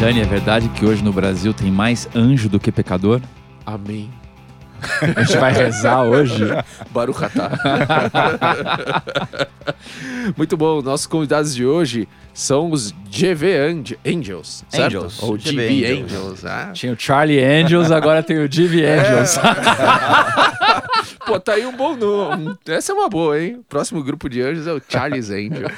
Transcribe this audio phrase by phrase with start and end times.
[0.00, 3.20] Dani, é verdade que hoje no Brasil tem mais anjo do que pecador?
[3.66, 4.08] Amém.
[5.16, 6.44] A gente vai rezar hoje.
[6.92, 7.50] Baruch atah.
[10.36, 10.80] Muito bom.
[10.82, 14.98] Nossos convidados de hoje são os GV Ang- Angels, certo?
[14.98, 15.20] Angels.
[15.22, 16.12] Ou GV GV Angels.
[16.12, 16.44] Angels.
[16.44, 16.70] Ah.
[16.72, 19.36] Tinha o Charlie Angels, agora tem o Divi Angels.
[21.26, 22.56] Pô, tá aí um bom nome.
[22.66, 23.60] Essa é uma boa, hein?
[23.68, 25.68] Próximo grupo de anjos é o Charles Angel.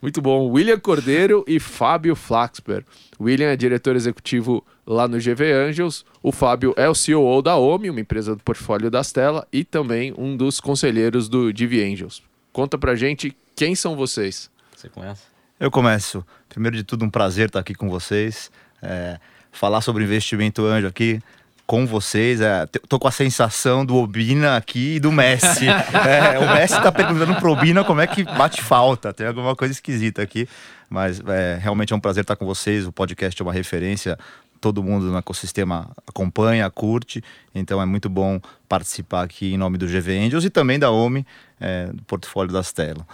[0.00, 0.48] Muito bom.
[0.50, 2.84] William Cordeiro e Fábio Flaxper.
[3.20, 6.04] William é diretor executivo lá no GV Angels.
[6.22, 10.14] O Fábio é o CEO da OMI, uma empresa do portfólio da Stella, e também
[10.16, 12.22] um dos conselheiros do GV Angels.
[12.52, 14.50] Conta pra gente quem são vocês.
[14.74, 15.22] Você conhece?
[15.58, 16.24] Eu começo.
[16.48, 18.50] Primeiro de tudo, um prazer estar aqui com vocês.
[18.82, 19.18] É,
[19.50, 21.20] falar sobre investimento anjo aqui
[21.66, 22.40] com vocês.
[22.40, 25.66] É, tô com a sensação do Obina aqui e do Messi.
[26.06, 29.12] É, o Messi tá perguntando pro Obina como é que bate falta.
[29.12, 30.48] Tem alguma coisa esquisita aqui.
[30.88, 32.86] Mas é, realmente é um prazer estar com vocês.
[32.86, 34.16] O podcast é uma referência.
[34.60, 37.22] Todo mundo no ecossistema acompanha, curte.
[37.54, 41.26] Então é muito bom participar aqui em nome do GV Angels e também da OMI,
[41.60, 43.06] é, do portfólio da Stella.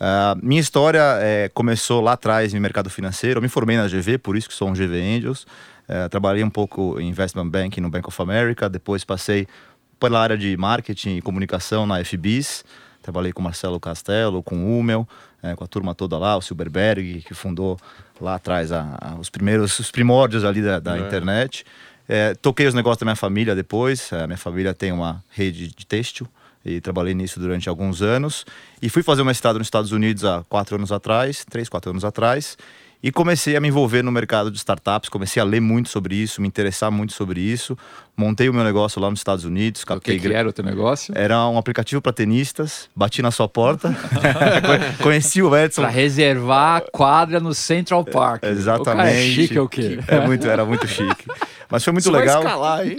[0.00, 3.38] Ah, minha história é, começou lá atrás no mercado financeiro.
[3.38, 5.46] Eu me formei na GV, por isso que sou um GV Angels.
[5.88, 8.68] Eh, trabalhei um pouco em investment banking no Bank of America.
[8.68, 9.46] Depois passei
[10.00, 12.64] pela área de marketing e comunicação na FBIS.
[13.02, 15.06] Trabalhei com Marcelo Castelo, com o Hummel,
[15.42, 17.78] eh, com a turma toda lá, o Silberberg, que fundou
[18.20, 21.64] lá atrás a- a- os primeiros, os primórdios ali da, da internet.
[22.08, 24.10] Eh, toquei os negócios da minha família depois.
[24.12, 26.26] A minha família tem uma rede de têxtil
[26.64, 28.46] e trabalhei nisso durante alguns anos.
[28.80, 32.04] E fui fazer uma estada nos Estados Unidos há quatro anos atrás, três, quatro anos
[32.06, 32.56] atrás.
[33.06, 36.40] E comecei a me envolver no mercado de startups, comecei a ler muito sobre isso,
[36.40, 37.76] me interessar muito sobre isso.
[38.16, 40.64] Montei o meu negócio lá nos Estados Unidos, O que, captei que era o teu
[40.64, 41.12] negócio?
[41.16, 43.94] era um aplicativo para tenistas, bati na sua porta,
[45.02, 45.82] conheci o Edson.
[45.82, 48.38] Pra reservar a quadra no Central Park.
[48.38, 49.32] O cara é Exatamente.
[49.34, 49.98] chique é o quê?
[50.06, 51.26] É muito, era muito chique.
[51.70, 52.42] Mas foi muito Isso legal.
[52.42, 52.96] vai escalar, hein?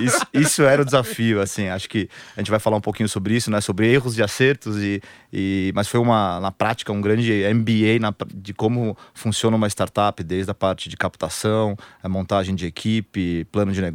[0.00, 1.68] E isso, isso era o desafio, assim.
[1.68, 3.60] Acho que a gente vai falar um pouquinho sobre isso, né?
[3.60, 4.78] Sobre erros e acertos.
[4.78, 5.02] E,
[5.32, 10.22] e, mas foi uma, na prática, um grande MBA na, de como funciona uma startup,
[10.22, 13.89] desde a parte de captação, a montagem de equipe, plano de negócio.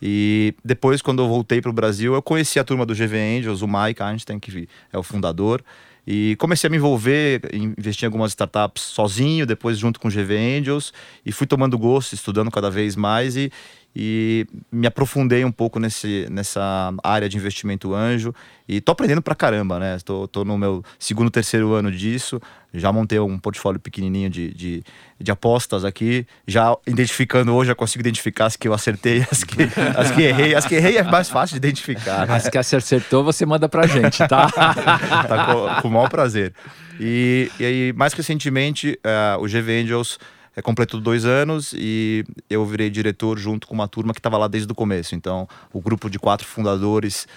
[0.00, 3.62] E depois, quando eu voltei para o Brasil, eu conheci a turma do GV Angels,
[3.62, 5.62] o Mike Einstein, que é o fundador.
[6.06, 10.58] E comecei a me envolver, investir em algumas startups sozinho, depois junto com o GV
[10.58, 10.92] Angels,
[11.24, 13.50] e fui tomando gosto, estudando cada vez mais e,
[13.98, 18.34] e me aprofundei um pouco nesse, nessa área de investimento anjo.
[18.68, 19.96] E tô aprendendo pra caramba, né?
[20.04, 22.38] Tô, tô no meu segundo, terceiro ano disso,
[22.74, 24.84] já montei um portfólio pequenininho de, de,
[25.18, 29.62] de apostas aqui, já identificando hoje, já consigo identificar as que eu acertei, as que,
[29.96, 30.54] as que errei.
[30.54, 32.36] As que errei é mais fácil de identificar, né?
[32.36, 34.50] As que acertou, você manda pra gente, tá?
[34.52, 36.52] tá com, com o maior prazer.
[37.00, 40.18] E, e aí, mais recentemente, eh, o GV Angels
[40.56, 44.48] eh, completou dois anos e eu virei diretor junto com uma turma que estava lá
[44.48, 45.14] desde o começo.
[45.14, 47.28] Então, o grupo de quatro fundadores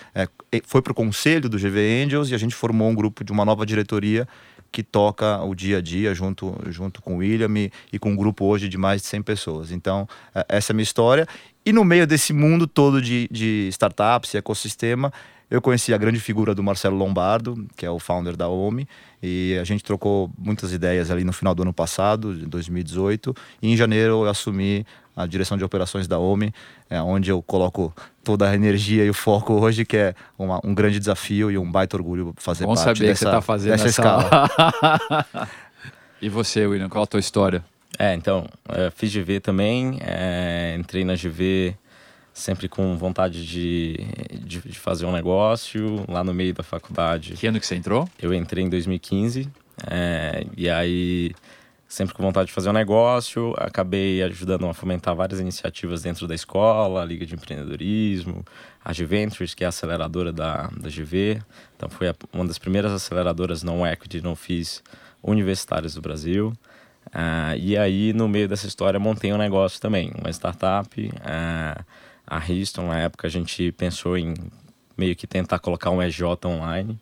[0.51, 3.31] e- foi para o conselho do GV Angels e a gente formou um grupo de
[3.31, 4.27] uma nova diretoria
[4.71, 8.15] que toca o dia a dia junto, junto com o William e, e com um
[8.15, 9.71] grupo hoje de mais de 100 pessoas.
[9.71, 11.27] Então, eh, essa é a minha história.
[11.65, 15.11] E no meio desse mundo todo de, de startups e ecossistema,
[15.49, 18.87] eu conheci a grande figura do Marcelo Lombardo, que é o founder da OMI,
[19.21, 23.71] e a gente trocou muitas ideias ali no final do ano passado, de 2018, e
[23.71, 24.85] em janeiro eu assumi
[25.15, 26.53] a direção de operações da OMI,
[26.89, 27.93] é, onde eu coloco
[28.23, 31.69] toda a energia e o foco hoje, que é uma- um grande desafio e um
[31.69, 33.89] baita orgulho fazer Bom parte saber dessa, que você tá fazendo dessa essa...
[33.89, 35.49] escala.
[36.21, 37.63] e você, William, qual a tua história?
[37.97, 41.75] É, então, é, fiz GV também, é, entrei na GV
[42.39, 43.97] sempre com vontade de,
[44.41, 47.33] de, de fazer um negócio, lá no meio da faculdade.
[47.33, 48.07] Que ano que você entrou?
[48.21, 49.49] Eu entrei em 2015,
[49.89, 51.31] é, e aí
[51.87, 56.35] sempre com vontade de fazer um negócio, acabei ajudando a fomentar várias iniciativas dentro da
[56.35, 58.45] escola, a Liga de Empreendedorismo,
[58.85, 61.41] a G-Ventures, que é a aceleradora da, da GV.
[61.75, 64.83] Então foi a- uma das primeiras aceleradoras não equity, não fiz
[65.23, 66.53] universitárias do Brasil.
[67.11, 71.11] Ah, e aí, no meio dessa história, montei um negócio também, uma startup.
[71.25, 71.83] ah,
[72.29, 74.35] a Riston, na época, a gente pensou em
[74.95, 76.99] meio que tentar colocar um EJ online.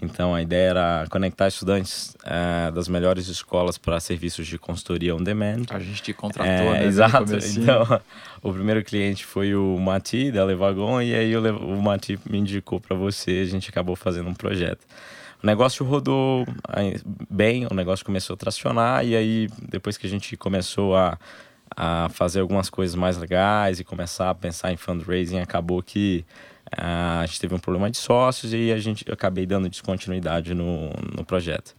[0.00, 5.22] Então, a ideia era conectar estudantes ah, das melhores escolas para serviços de consultoria on
[5.22, 5.62] demand.
[5.70, 6.84] A gente te contratou, É, né?
[6.86, 7.36] exato.
[7.56, 8.00] Então,
[8.42, 12.80] o primeiro cliente foi o Mati, da Levagon, e aí o, o Mati me indicou
[12.80, 14.84] para você, a gente acabou fazendo um projeto.
[15.42, 16.46] O negócio rodou
[17.30, 21.18] bem, o negócio começou a tracionar, e aí depois que a gente começou a,
[21.74, 26.24] a fazer algumas coisas mais legais e começar a pensar em fundraising, acabou que
[26.76, 30.54] ah, a gente teve um problema de sócios e a gente eu acabei dando descontinuidade
[30.54, 31.74] no, no projeto.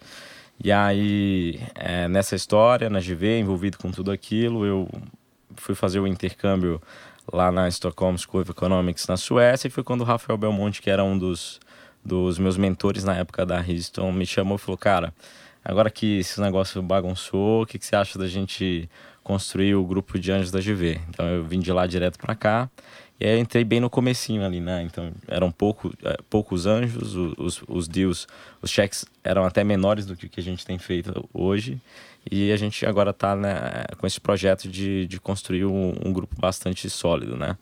[0.63, 4.89] E aí, é, nessa história, na GV, envolvido com tudo aquilo, eu
[5.55, 6.81] fui fazer o intercâmbio
[7.31, 10.89] lá na Stockholm School of Economics na Suécia e foi quando o Rafael Belmonte, que
[10.89, 11.59] era um dos,
[12.03, 15.13] dos meus mentores na época da Houston, me chamou e falou, cara,
[15.63, 18.89] agora que esse negócio bagunçou, o que, que você acha da gente
[19.27, 21.01] construir o grupo de anjos da GV?
[21.09, 22.69] Então eu vim de lá direto para cá
[23.19, 24.83] e aí entrei bem no comecinho ali, né?
[24.83, 28.25] Então eram pouco, é, poucos anjos, os, os deals,
[28.61, 31.77] os cheques eram até menores do que que a gente tem feito hoje.
[32.31, 36.39] E a gente agora está né, com esse projeto de, de construir um, um grupo
[36.39, 37.57] bastante sólido, né?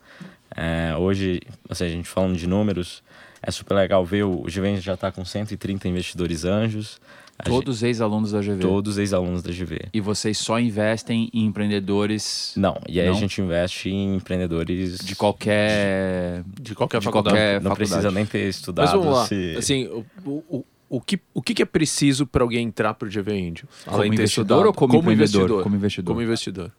[0.54, 3.02] É, hoje, assim, a gente falando de números,
[3.42, 7.00] é super legal ver o, Givenchy já está com 130 investidores anjos.
[7.44, 8.58] Todos ex-alunos da GV.
[8.60, 9.88] Todos ex-alunos da GV.
[9.92, 12.52] E vocês só investem em empreendedores.
[12.56, 13.14] Não, e aí Não?
[13.16, 16.42] a gente investe em empreendedores De qualquer.
[16.60, 17.36] De qualquer De faculdade.
[17.36, 17.90] qualquer Não faculdade.
[17.90, 18.84] precisa nem ter estudado.
[18.86, 19.26] Mas vamos lá.
[19.26, 22.94] se- Assim, o, o, o- o que, o que que é preciso para alguém entrar
[22.94, 23.68] pro GV Angel?
[23.84, 24.66] Como de investidor estudado?
[24.66, 25.12] ou como, empreendedor?
[25.42, 25.62] investidor?
[25.64, 26.14] Como investidor.
[26.14, 26.72] Como investidor.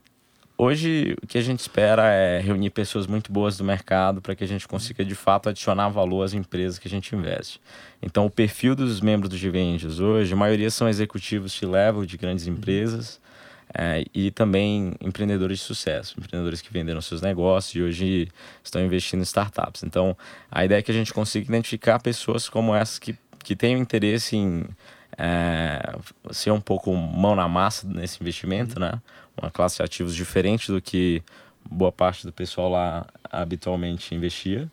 [0.60, 4.44] Hoje, o que a gente espera é reunir pessoas muito boas do mercado para que
[4.44, 7.62] a gente consiga, de fato, adicionar valor às empresas que a gente investe.
[8.02, 12.08] Então, o perfil dos membros do GV Angels hoje, a maioria são executivos de level
[12.08, 13.22] de grandes empresas
[13.72, 18.28] é, e também empreendedores de sucesso, empreendedores que venderam seus negócios e hoje
[18.64, 19.84] estão investindo em startups.
[19.84, 20.18] Então,
[20.50, 24.36] a ideia é que a gente consiga identificar pessoas como essas que, que tenham interesse
[24.36, 24.66] em
[25.16, 25.96] é,
[26.32, 29.00] ser um pouco mão na massa nesse investimento, né?
[29.42, 31.22] Uma classe de ativos diferente do que
[31.70, 34.70] boa parte do pessoal lá habitualmente investia.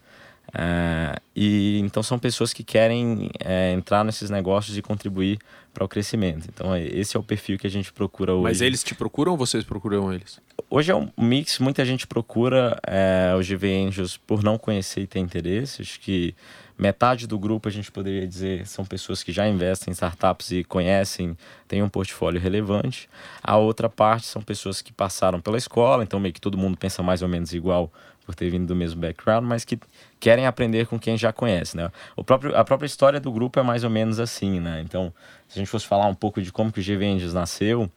[0.56, 5.38] É, e então são pessoas que querem é, entrar nesses negócios e contribuir
[5.72, 6.48] para o crescimento.
[6.48, 8.44] Então é- esse é o perfil que a gente procura hoje.
[8.44, 10.40] Mas eles te procuram ou vocês procuram eles?
[10.70, 15.06] Hoje é um mix, muita gente procura é, o GV Angels por não conhecer e
[15.06, 15.82] ter interesse.
[15.82, 16.34] Acho que
[16.76, 20.64] metade do grupo, a gente poderia dizer, são pessoas que já investem em startups e
[20.64, 21.36] conhecem,
[21.68, 23.08] têm um portfólio relevante.
[23.42, 27.02] A outra parte são pessoas que passaram pela escola, então meio que todo mundo pensa
[27.02, 27.92] mais ou menos igual
[28.26, 29.78] por ter vindo do mesmo background, mas que
[30.18, 31.90] querem aprender com quem já conhece, né?
[32.16, 34.80] O próprio, a própria história do grupo é mais ou menos assim, né?
[34.84, 35.12] Então,
[35.46, 37.90] se a gente fosse falar um pouco de como que o GV Angels nasceu,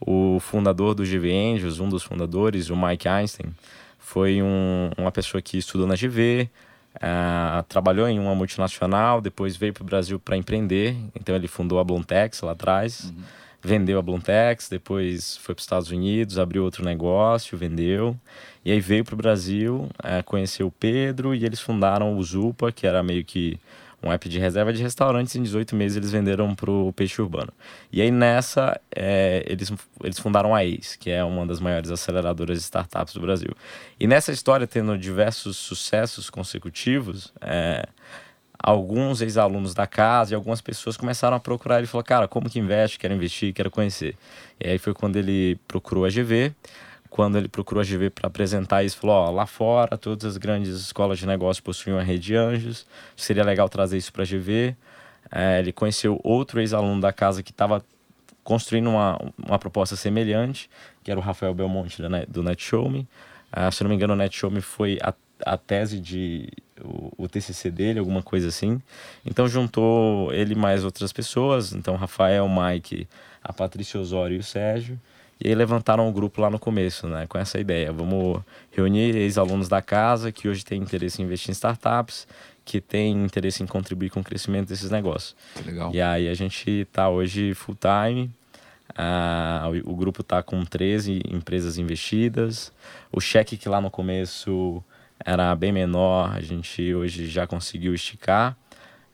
[0.00, 3.54] o fundador do GV Angels, um dos fundadores, o Mike Einstein,
[3.98, 6.50] foi um- uma pessoa que estudou na GV,
[7.00, 10.96] ah, trabalhou em uma multinacional, depois veio para o Brasil para empreender.
[11.14, 13.12] Então ele fundou a Blontex lá atrás,
[13.62, 18.16] vendeu a Blontex, depois foi para os Estados Unidos, abriu outro negócio, vendeu.
[18.64, 22.70] E aí veio para o Brasil, eh, conheceu o Pedro e eles fundaram o Zupa,
[22.72, 23.58] que era meio que
[24.02, 25.34] um app de reserva de restaurantes.
[25.34, 27.52] Em 18 meses eles venderam para o Peixe Urbano.
[27.92, 29.72] E aí nessa, eh, eles,
[30.02, 33.50] eles fundaram a ACE, que é uma das maiores aceleradoras de startups do Brasil.
[33.98, 37.86] E nessa história, tendo diversos sucessos consecutivos, eh,
[38.58, 42.58] alguns ex-alunos da casa e algumas pessoas começaram a procurar ele falou, cara, como que
[42.58, 42.98] investe?
[42.98, 44.16] Quero investir, quero conhecer.
[44.60, 46.52] E aí foi quando ele procurou a GV.
[47.10, 50.74] Quando ele procurou a GV para apresentar isso, falou: ó, lá fora, todas as grandes
[50.74, 54.76] escolas de negócio possuem uma rede de anjos, seria legal trazer isso para a GV.
[55.30, 57.84] É, ele conheceu outro ex-aluno da casa que estava
[58.42, 60.70] construindo uma, uma proposta semelhante,
[61.02, 63.06] que era o Rafael Belmonte do NetShowme.
[63.52, 65.12] Ah, se eu não me engano, o NetShowme foi a,
[65.44, 66.48] a tese de
[66.82, 68.80] o, o TCC dele, alguma coisa assim.
[69.24, 73.08] Então juntou ele mais outras pessoas, então Rafael, Mike,
[73.42, 74.98] a Patrícia Osório e o Sérgio.
[75.40, 77.92] E aí levantaram o grupo lá no começo, né, com essa ideia.
[77.92, 78.42] Vamos
[78.72, 82.26] reunir ex-alunos da casa que hoje têm interesse em investir em startups,
[82.64, 85.36] que têm interesse em contribuir com o crescimento desses negócios.
[85.64, 85.90] Legal.
[85.94, 88.30] E aí a gente está hoje full time.
[88.96, 92.72] ah, o, grupo está com 13 empresas investidas.
[93.12, 94.82] O cheque que lá no começo
[95.24, 98.56] era bem menor, a gente hoje já conseguiu esticar.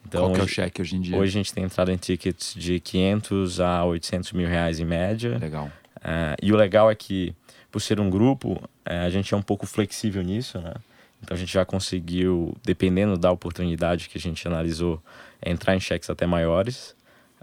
[0.07, 1.16] Então, Qual que é o cheque hoje em dia?
[1.16, 5.38] hoje a gente tem entrado em tickets de 500 a 800 mil reais em média.
[5.38, 5.71] Legal.
[6.04, 7.34] É, e o legal é que,
[7.73, 10.75] por ser um grupo, é, a gente é um pouco flexível nisso, né?
[11.23, 15.02] Então a gente já conseguiu, dependendo da oportunidade que a gente analisou,
[15.44, 16.94] entrar em cheques até maiores,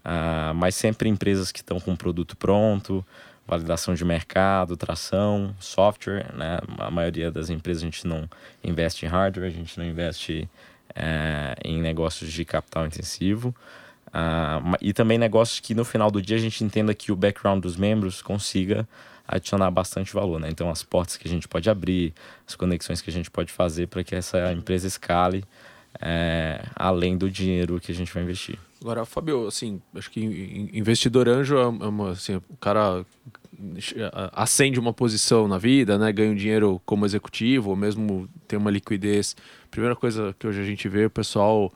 [0.03, 3.05] Ah, mas sempre empresas que estão com o produto pronto,
[3.45, 6.59] validação de mercado, tração, software, né?
[6.79, 8.27] A maioria das empresas a gente não
[8.63, 10.49] investe em hardware, a gente não investe
[10.95, 13.53] é, em negócios de capital intensivo.
[14.13, 17.61] Ma- e também negócios que no final do dia a gente entenda que o background
[17.61, 18.87] dos membros consiga
[19.27, 20.49] adicionar bastante valor, né?
[20.49, 22.13] Então as portas que a gente pode abrir,
[22.45, 25.45] as conexões que a gente pode fazer para que essa empresa escale
[26.01, 28.57] é, além do dinheiro que a gente vai investir.
[28.81, 33.05] Agora, Fábio, assim, acho que in- investidor anjo é uma, assim, o cara
[34.33, 36.11] acende uma posição na vida, né?
[36.11, 39.35] Ganha um dinheiro como executivo, ou mesmo tem uma liquidez.
[39.69, 41.71] Primeira coisa que hoje a gente vê, o pessoal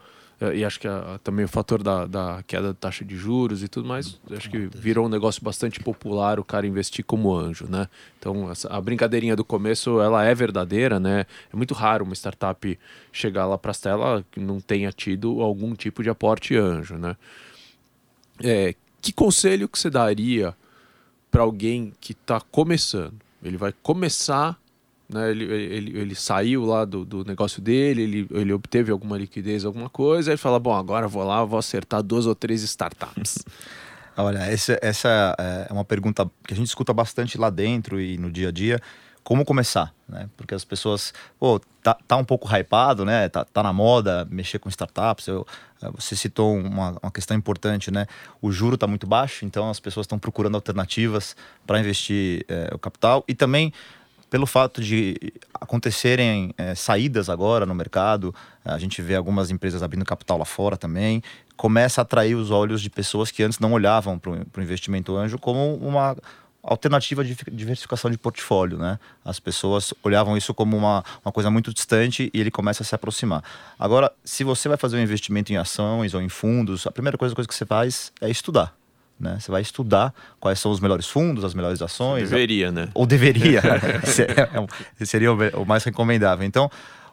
[0.53, 3.67] e acho que a, também o fator da, da, queda da taxa de juros e
[3.67, 7.87] tudo mais, acho que virou um negócio bastante popular o cara investir como anjo, né?
[8.19, 11.25] Então, essa, a brincadeirinha do começo, ela é verdadeira, né?
[11.51, 12.77] É muito raro uma startup
[13.13, 17.15] chegar lá para as telas que não tenha tido algum tipo de aporte anjo, né?
[18.43, 20.53] É, que conselho que você daria
[21.31, 23.15] para alguém que está começando?
[23.41, 24.59] Ele vai começar
[25.07, 25.31] né?
[25.31, 29.89] Ele, ele, ele saiu lá do, do negócio dele, ele, ele obteve alguma liquidez, alguma
[29.89, 33.39] coisa, ele fala: Bom, agora vou lá, vou acertar duas ou três startups.
[34.17, 35.35] Olha, essa, essa
[35.69, 38.79] é uma pergunta que a gente escuta bastante lá dentro e no dia a dia.
[39.25, 40.29] Como começar, né?
[40.37, 43.27] Porque as pessoas, pô, tá, tá um pouco hypado, né?
[43.27, 45.27] Tá, tá na moda mexer com startups.
[45.27, 45.45] Eu,
[45.81, 48.05] eh, você citou uma, uma questão importante, né?
[48.39, 51.35] O juro está muito baixo, então as pessoas estão procurando alternativas
[51.65, 53.23] para investir é, o capital.
[53.27, 53.73] E também
[54.29, 55.15] pelo fato de
[55.53, 60.75] acontecerem é, saídas agora no mercado, a gente vê algumas empresas abrindo capital lá fora
[60.75, 61.21] também,
[61.55, 65.37] começa a atrair os olhos de pessoas que antes não olhavam para o investimento anjo
[65.37, 66.15] como uma
[66.65, 68.99] alternativa de diversificação de portfólio, né?
[69.23, 72.95] As pessoas olhavam isso como uma, uma coisa muito distante e ele começa a se
[72.95, 73.43] aproximar.
[73.77, 77.35] Agora, se você vai fazer um investimento em ações ou em fundos, a primeira coisa,
[77.35, 78.75] coisa que você faz é estudar.
[79.19, 79.37] Né?
[79.39, 82.29] Você vai estudar quais são os melhores fundos, as melhores ações.
[82.29, 82.89] Deveria, né?
[82.93, 83.61] Ou deveria.
[84.17, 86.45] É, é seria o mais recomendável.
[86.45, 86.69] Então,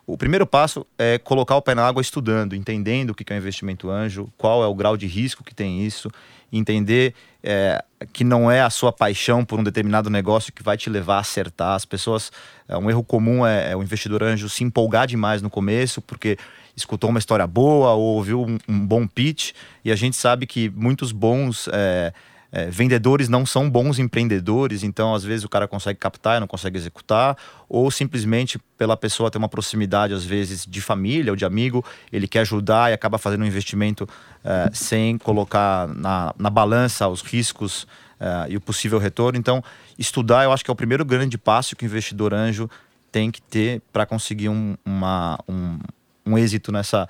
[0.07, 3.39] o primeiro passo é colocar o pé na água estudando, entendendo o que é um
[3.39, 6.11] investimento anjo, qual é o grau de risco que tem isso,
[6.53, 7.83] entender é,
[8.13, 11.21] que não é a sua paixão por um determinado negócio que vai te levar a
[11.21, 11.75] acertar.
[11.75, 12.31] As pessoas,
[12.69, 16.37] é, um erro comum é, é o investidor anjo se empolgar demais no começo, porque
[16.77, 19.53] escutou uma história boa ou ouviu um, um bom pitch,
[19.85, 22.13] e a gente sabe que muitos bons é,
[22.53, 26.47] é, vendedores não são bons empreendedores, então às vezes o cara consegue captar e não
[26.47, 27.37] consegue executar,
[27.67, 32.29] ou simplesmente pela pessoa ter uma proximidade, às vezes, de família ou de amigo, ele
[32.29, 34.07] quer ajudar e acaba fazendo um investimento
[34.45, 37.87] é, sem colocar na, na balança os riscos
[38.21, 39.39] é, e o possível retorno.
[39.39, 39.65] Então,
[39.99, 42.69] estudar eu acho que é o primeiro grande passo que o investidor anjo
[43.11, 45.79] tem que ter para conseguir um, uma, um,
[46.25, 47.09] um êxito nessa,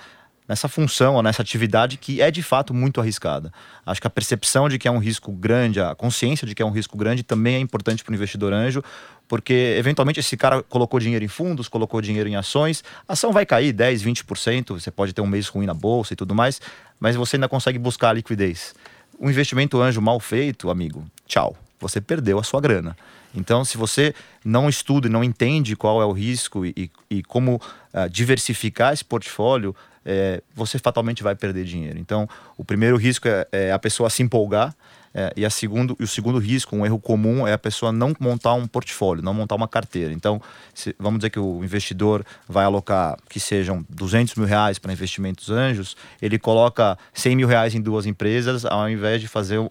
[0.48, 3.52] nessa função ou nessa atividade que é de fato muito arriscada.
[3.86, 6.64] Acho que a percepção de que é um risco grande, a consciência de que é
[6.64, 8.82] um risco grande também é importante para o investidor anjo,
[9.28, 13.46] porque eventualmente esse cara colocou dinheiro em fundos, colocou dinheiro em ações, a ação vai
[13.46, 16.60] cair 10, 20%, você pode ter um mês ruim na bolsa e tudo mais,
[17.00, 18.74] mas você ainda consegue buscar a liquidez.
[19.18, 22.96] Um investimento anjo mal feito, amigo, tchau, você perdeu a sua grana.
[23.34, 24.14] Então, se você
[24.44, 27.60] não estuda e não entende qual é o risco e, e como
[27.94, 31.98] uh, diversificar esse portfólio, é, você fatalmente vai perder dinheiro.
[31.98, 34.74] Então, o primeiro risco é, é a pessoa se empolgar.
[35.14, 38.14] É, e, a segundo, e o segundo risco, um erro comum, é a pessoa não
[38.18, 40.12] montar um portfólio, não montar uma carteira.
[40.12, 40.40] Então,
[40.72, 45.50] se, vamos dizer que o investidor vai alocar que sejam 200 mil reais para investimentos
[45.50, 49.70] anjos, ele coloca 100 mil reais em duas empresas, ao invés de fazer um,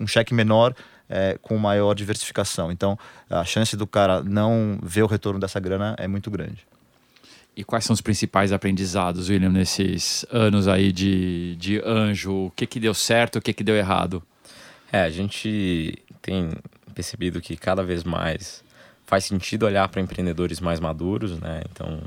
[0.00, 0.74] um cheque menor
[1.06, 2.72] é, com maior diversificação.
[2.72, 2.98] Então,
[3.28, 6.66] a chance do cara não ver o retorno dessa grana é muito grande.
[7.58, 12.46] E quais são os principais aprendizados, William, nesses anos aí de, de anjo?
[12.46, 14.22] O que, que deu certo, o que, que deu errado?
[14.92, 16.52] É, a gente tem
[16.94, 18.62] percebido que cada vez mais
[19.04, 21.62] faz sentido olhar para empreendedores mais maduros, né?
[21.68, 22.00] Então,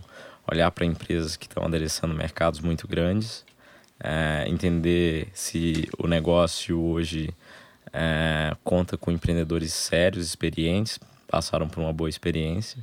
[0.50, 3.44] olhar para empresas que estão adereçando mercados muito grandes,
[4.00, 7.30] é, entender se o negócio hoje
[7.92, 12.82] é, conta com empreendedores sérios, experientes, passaram por uma boa experiência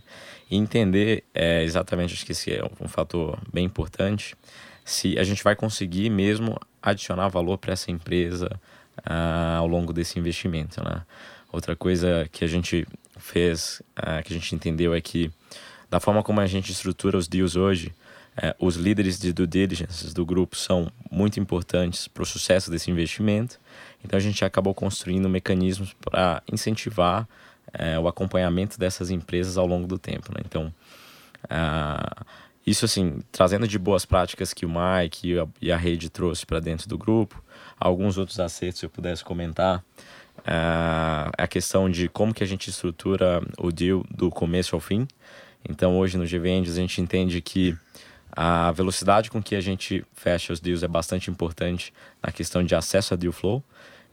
[0.51, 4.35] e entender é, exatamente, acho que esse é um fator bem importante,
[4.85, 8.49] se a gente vai conseguir mesmo adicionar valor para essa empresa
[9.05, 11.03] ah, ao longo desse investimento, né?
[11.53, 12.87] Outra coisa que a gente
[13.19, 15.31] fez, ah, que a gente entendeu é que
[15.91, 17.95] da forma como a gente estrutura os deals hoje,
[18.37, 22.91] é, os líderes de due diligence do grupo são muito importantes para o sucesso desse
[22.91, 23.59] investimento
[24.05, 27.29] então a gente acabou construindo mecanismos para incentivar
[27.73, 30.33] é, o acompanhamento dessas empresas ao longo do tempo.
[30.33, 30.43] Né?
[30.45, 30.73] Então,
[32.67, 36.45] isso assim, trazendo de boas práticas que o Mike e a, e a rede trouxe
[36.45, 37.43] para dentro do grupo,
[37.79, 39.83] alguns outros acertos eu pudesse comentar,
[40.45, 45.07] a questão de como que a gente estrutura o deal do começo ao fim.
[45.69, 47.77] Então hoje no GVend a gente entende que
[48.31, 52.75] a velocidade com que a gente fecha os deals é bastante importante na questão de
[52.75, 53.63] acesso a deal flow.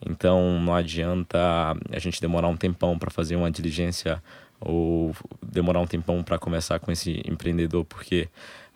[0.04, 1.38] Então não adianta
[1.92, 4.22] a gente demorar um tempão para fazer uma diligência
[4.60, 8.30] ou demorar um tempão para começar com esse empreendedor, porque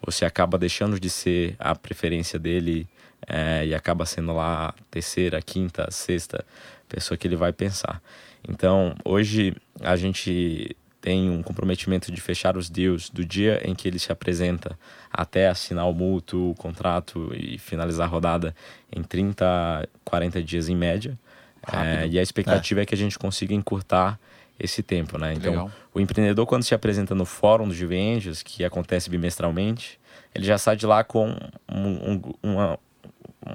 [0.05, 2.87] você acaba deixando de ser a preferência dele
[3.27, 6.45] é, e acaba sendo lá a terceira, quinta, sexta
[6.87, 8.01] pessoa que ele vai pensar.
[8.47, 10.75] Então hoje a gente
[11.09, 14.77] tem um comprometimento de fechar os deals do dia em que ele se apresenta
[15.11, 18.55] até assinar o mútuo, o contrato e finalizar a rodada
[18.95, 21.17] em 30, 40 dias em média.
[21.73, 22.83] É, e a expectativa é.
[22.83, 22.85] é.
[22.85, 24.19] que a gente consiga encurtar
[24.59, 25.33] esse tempo, né?
[25.33, 25.71] Então, Legal.
[25.95, 29.99] o empreendedor quando se apresenta no fórum do Juve Angels, que acontece bimestralmente,
[30.35, 31.35] ele já sai de lá com
[31.67, 32.79] um, um, uma,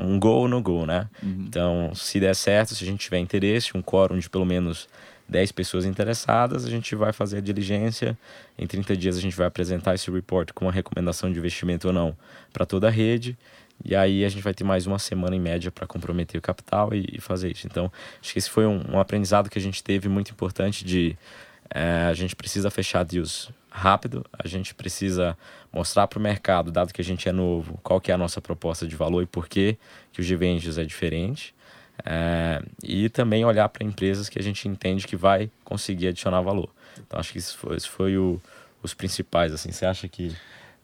[0.03, 1.09] um gol no gol, né?
[1.23, 1.45] Uhum.
[1.47, 4.89] Então, se der certo, se a gente tiver interesse, um quórum de pelo menos
[5.29, 8.17] 10 pessoas interessadas, a gente vai fazer a diligência.
[8.59, 11.93] Em 30 dias a gente vai apresentar esse report com uma recomendação de investimento ou
[11.93, 12.17] não
[12.53, 13.37] para toda a rede.
[13.85, 16.95] E aí a gente vai ter mais uma semana em média para comprometer o capital
[16.95, 17.67] e, e, fazer isso.
[17.67, 17.91] Então,
[18.23, 21.17] acho que esse foi um, um aprendizado que a gente teve muito importante de
[21.71, 25.37] é, a gente precisa fechar deals rápido, a gente precisa
[25.73, 28.41] mostrar para o mercado, dado que a gente é novo, qual que é a nossa
[28.41, 29.77] proposta de valor e por que,
[30.13, 31.53] que o Givenges é diferente.
[32.05, 36.69] É, e também olhar para empresas que a gente entende que vai conseguir adicionar valor.
[36.99, 38.41] Então acho que isso foi, isso foi o,
[38.83, 39.53] os principais.
[39.53, 40.35] Assim, você acha que?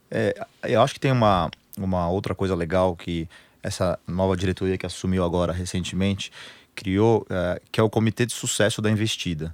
[0.09, 3.27] É, eu acho que tem uma, uma outra coisa legal que
[3.63, 6.31] essa nova diretoria que assumiu agora recentemente
[6.75, 9.53] criou, é, que é o Comitê de Sucesso da Investida.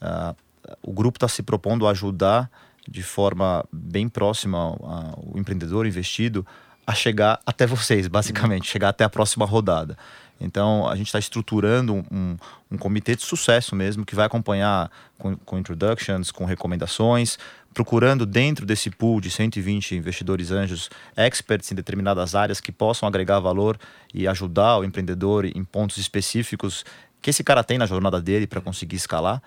[0.00, 0.34] É,
[0.82, 2.50] o grupo está se propondo a ajudar
[2.88, 6.46] de forma bem próxima ao, empreendedor investido
[6.86, 9.96] a chegar até vocês, basicamente, chegar até a próxima rodada.
[10.40, 12.36] Então, a gente está estruturando um,
[12.70, 17.38] um, comitê de sucesso mesmo, que vai acompanhar com, com, introductions, com recomendações,
[17.72, 23.38] procurando dentro desse pool de 120 investidores anjos, experts em determinadas áreas que possam agregar
[23.40, 23.78] valor
[24.12, 26.84] e ajudar o empreendedor em pontos específicos
[27.22, 29.40] que esse cara tem na jornada dele para conseguir escalar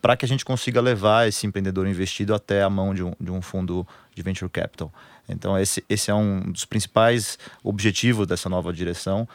[0.00, 3.30] para que a gente consiga levar esse empreendedor investido até a mão de um, de
[3.30, 4.92] um fundo de venture capital.
[5.28, 9.28] Então, esse, esse é um dos principais objetivos dessa nova direção,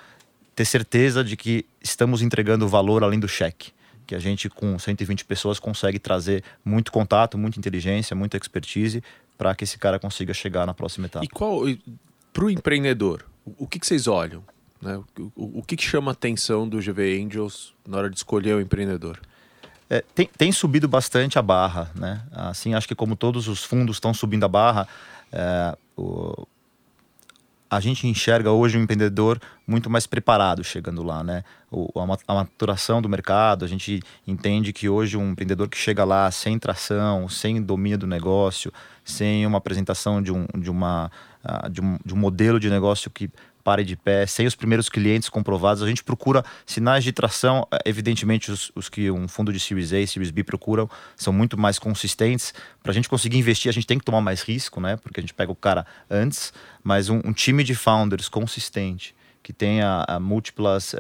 [0.56, 3.72] ter certeza de que estamos entregando valor além do cheque.
[4.06, 9.04] Que a gente, com 120 pessoas, consegue trazer muito contato, muita inteligência, muita expertise
[9.38, 11.26] para que esse cara consiga chegar na próxima etapa.
[11.26, 11.62] E qual,
[12.32, 14.44] para o empreendedor, o que, que vocês olham?
[14.82, 15.02] Né?
[15.36, 18.62] O, o que, que chama a atenção do GV Angels na hora de escolher o
[18.62, 19.20] empreendedor?
[19.90, 22.22] É, tem, tem, subido bastante a barra, né?
[22.32, 24.88] Assim, acho que como todos os fundos estão subindo a barra,
[25.32, 26.48] é, o,
[27.76, 31.44] a gente enxerga hoje um empreendedor muito mais preparado chegando lá, né?
[31.72, 36.30] O, a, maturação do mercado, a gente entende que hoje um empreendedor que chega lá
[36.30, 38.72] sem tração, sem domínio do negócio,
[39.04, 41.12] sem uma apresentação de um, de uma,
[41.44, 43.30] uh, de um, de um modelo de negócio que
[43.64, 45.82] pare de pé, sem os primeiros clientes comprovados.
[45.82, 49.94] A gente procura sinais de tração, eh, evidentemente os, os que um fundo de Series
[49.94, 52.54] A e Series B procuram são muito mais consistentes.
[52.82, 54.98] Para a gente conseguir investir, a gente tem que tomar mais risco, né?
[54.98, 56.52] Porque a gente pega o cara antes,
[56.84, 60.98] mas um, um time de founders consistente, que tenha uh, múltiplas uh,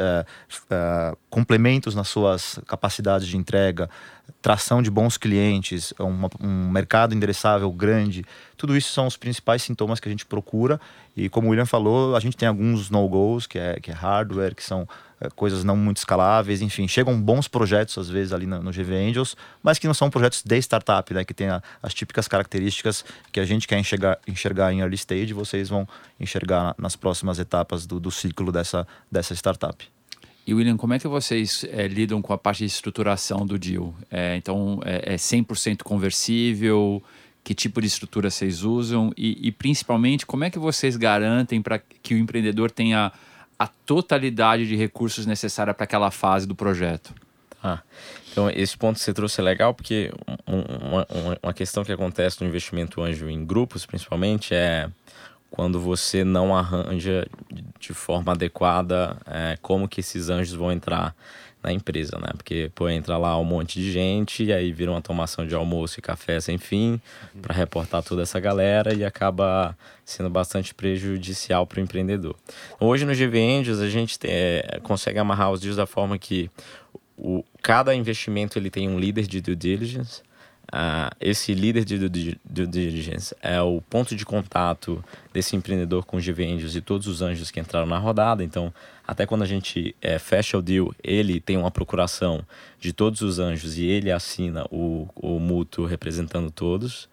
[0.66, 3.90] uh, complementos nas suas capacidades de entrega,
[4.42, 8.26] tração de bons clientes, uma, um mercado endereçável grande,
[8.58, 10.80] tudo isso são os principais sintomas que a gente procura.
[11.16, 14.54] E como o William falou, a gente tem alguns no-goes, que é, que é hardware,
[14.54, 14.88] que são
[15.36, 19.36] coisas não muito escaláveis, enfim, chegam bons projetos às vezes ali no, no GV Angels,
[19.62, 23.40] mas que não são projetos de startup, né, que tem a, as típicas características que
[23.40, 25.88] a gente quer enxergar, enxergar em early stage, vocês vão
[26.20, 29.88] enxergar nas próximas etapas do, do ciclo dessa, dessa startup.
[30.46, 33.96] E William, como é que vocês é, lidam com a parte de estruturação do deal?
[34.12, 37.02] É, então, é, é 100% conversível?
[37.44, 39.12] Que tipo de estrutura vocês usam?
[39.18, 43.12] E, e principalmente, como é que vocês garantem para que o empreendedor tenha
[43.64, 47.14] a totalidade de recursos necessária para aquela fase do projeto?
[47.64, 47.80] Ah,
[48.30, 50.12] então esse ponto que você trouxe é legal porque
[50.46, 54.90] uma, uma, uma questão que acontece no investimento anjo em grupos, principalmente, é
[55.54, 57.28] quando você não arranja
[57.80, 61.16] de forma adequada é, como que esses anjos vão entrar
[61.62, 62.30] na empresa, né?
[62.36, 66.00] Porque pô, entra lá um monte de gente e aí vira uma tomação de almoço
[66.00, 67.00] e café sem fim
[67.36, 67.42] uhum.
[67.44, 72.36] para reportar toda essa galera e acaba sendo bastante prejudicial para o empreendedor.
[72.80, 76.50] Hoje no GV Angels a gente é, consegue amarrar os dias da forma que
[77.16, 80.24] o, cada investimento ele tem um líder de due diligence
[80.74, 82.00] Uh, esse líder de
[82.44, 87.22] due diligence é o ponto de contato desse empreendedor com os Angels e todos os
[87.22, 88.44] anjos que entraram na rodada.
[88.44, 88.74] Então,
[89.08, 92.44] até quando a gente é, fecha o deal, ele tem uma procuração
[92.80, 97.04] de todos os anjos e ele assina o, o mútuo representando todos.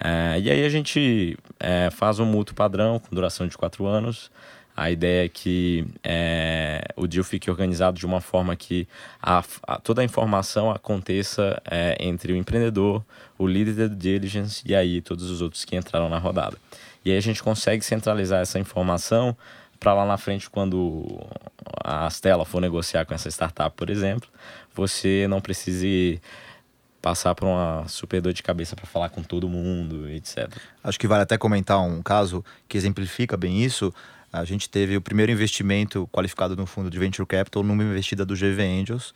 [0.00, 4.30] Uh, e aí a gente é, faz um mútuo padrão com duração de quatro anos.
[4.76, 8.88] A ideia é que é, o deal fique organizado de uma forma que
[9.22, 13.04] a, a, toda a informação aconteça é, entre o empreendedor,
[13.38, 16.56] o líder da diligence e aí todos os outros que entraram na rodada.
[17.04, 19.36] E aí a gente consegue centralizar essa informação
[19.78, 21.20] para lá na frente, quando
[21.82, 24.28] a Stella for negociar com essa startup, por exemplo,
[24.72, 26.20] você não precise
[27.02, 30.48] passar por uma super dor de cabeça para falar com todo mundo, etc.
[30.84, 33.92] Acho que vale até comentar um caso que exemplifica bem isso.
[34.32, 38.34] A gente teve o primeiro investimento qualificado no fundo de Venture Capital numa investida do
[38.34, 39.12] GV Angels.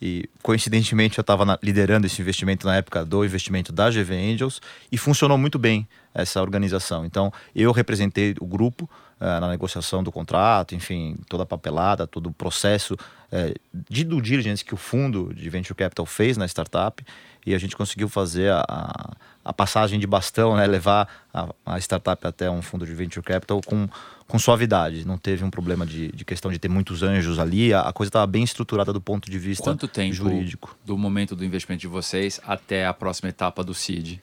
[0.00, 4.60] E coincidentemente eu estava liderando esse investimento na época do investimento da GV Angels
[4.92, 7.04] e funcionou muito bem essa organização.
[7.04, 8.88] Então eu representei o grupo
[9.20, 13.54] uh, na negociação do contrato, enfim, toda a papelada, todo o processo uh,
[13.90, 17.02] de due diligence que o fundo de venture capital fez na startup
[17.48, 22.26] e a gente conseguiu fazer a, a passagem de bastão, né, levar a, a, startup
[22.26, 23.88] até um fundo de venture capital com,
[24.26, 25.06] com suavidade.
[25.06, 27.72] Não teve um problema de, de questão de ter muitos anjos ali.
[27.72, 30.76] A, a coisa estava bem estruturada do ponto de vista Quanto tempo jurídico.
[30.84, 34.20] Do momento do investimento de vocês até a próxima etapa do CID?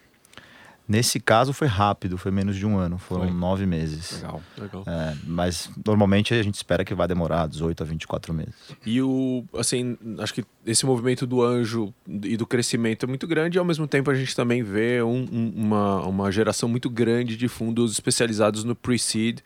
[0.88, 3.32] Nesse caso foi rápido, foi menos de um ano, foram Foi.
[3.34, 4.22] nove meses.
[4.22, 4.42] Legal.
[4.58, 4.84] Legal.
[4.86, 8.54] É, mas normalmente a gente espera que vai demorar 18 a 24 meses.
[8.86, 11.92] E o, assim, acho que esse movimento do anjo
[12.24, 15.26] e do crescimento é muito grande e ao mesmo tempo a gente também vê um-
[15.32, 19.40] um- uma, uma geração muito grande de fundos especializados no pre-seed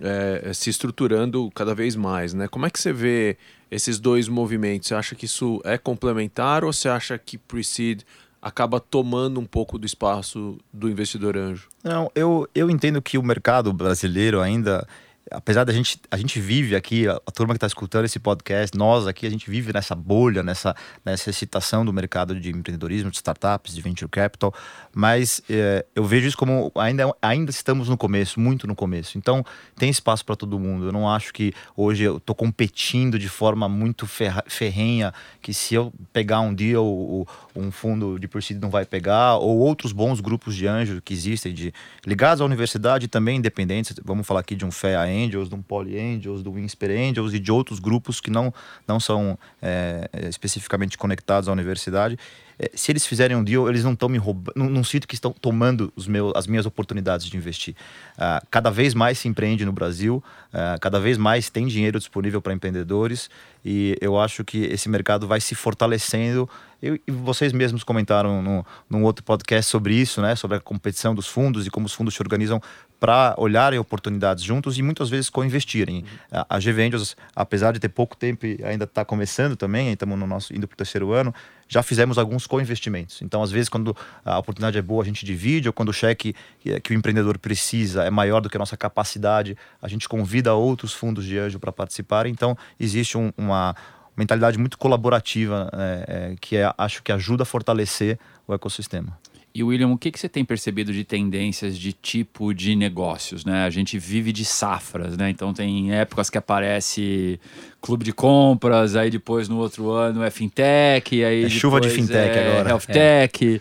[0.00, 2.46] é, se estruturando cada vez mais, né?
[2.48, 3.36] Como é que você vê
[3.70, 4.86] esses dois movimentos?
[4.88, 8.02] Você acha que isso é complementar ou você acha que pre-seed
[8.40, 11.68] acaba tomando um pouco do espaço do investidor anjo?
[11.82, 14.86] Não, eu, eu entendo que o mercado brasileiro ainda,
[15.30, 18.76] apesar da gente, a gente vive aqui, a, a turma que está escutando esse podcast,
[18.76, 23.16] nós aqui, a gente vive nessa bolha, nessa, nessa excitação do mercado de empreendedorismo, de
[23.16, 24.54] startups, de venture capital,
[24.94, 29.18] mas eh, eu vejo isso como ainda, ainda estamos no começo, muito no começo.
[29.18, 29.44] Então,
[29.76, 30.86] tem espaço para todo mundo.
[30.86, 35.12] Eu não acho que hoje eu estou competindo de forma muito ferra- ferrenha,
[35.42, 39.58] que se eu pegar um dia o, um fundo de Pursuit não vai pegar, ou
[39.58, 41.72] outros bons grupos de anjos que existem, de,
[42.06, 43.94] ligados à universidade também independentes.
[44.04, 47.38] Vamos falar aqui de um FEA Angels, de um Poly Angels, do Winsper Angels e
[47.38, 48.52] de outros grupos que não,
[48.86, 52.18] não são é, é, especificamente conectados à universidade.
[52.58, 55.14] É, se eles fizerem um deal, eles não estão me roubando, não, não sinto que
[55.14, 57.74] estão tomando os meus, as minhas oportunidades de investir.
[58.16, 62.42] Ah, cada vez mais se empreende no Brasil, ah, cada vez mais tem dinheiro disponível
[62.42, 63.30] para empreendedores
[63.64, 66.48] e eu acho que esse mercado vai se fortalecendo.
[66.82, 70.34] Eu- e vocês mesmos comentaram no, num outro podcast sobre isso, né?
[70.36, 72.60] Sobre a competição dos fundos e como os fundos se organizam
[73.00, 76.04] para olharem oportunidades juntos e muitas vezes co-investirem.
[76.32, 80.18] A, a GV Angels, apesar de ter pouco tempo e ainda está começando também, estamos
[80.18, 81.32] no nosso indo para o terceiro ano,
[81.68, 83.20] já fizemos alguns co-investimentos.
[83.22, 86.34] Então, às vezes, quando a oportunidade é boa, a gente divide, ou quando o cheque
[86.58, 90.54] que, que o empreendedor precisa é maior do que a nossa capacidade, a gente convida
[90.54, 92.26] outros fundos de anjo para participar.
[92.26, 93.76] Então, existe um- uma
[94.16, 99.16] mentalidade muito colaborativa é, é, que é, acho que ajuda a fortalecer o ecossistema.
[99.54, 103.44] E William, o que, que você tem percebido de tendências de tipo de negócios?
[103.44, 103.64] Né?
[103.64, 105.30] A gente vive de safras, né?
[105.30, 107.40] Então tem épocas que aparece
[107.80, 112.36] clube de compras, aí depois no outro ano é fintech, aí É chuva de fintech
[112.38, 112.68] é agora.
[112.70, 113.60] health tech.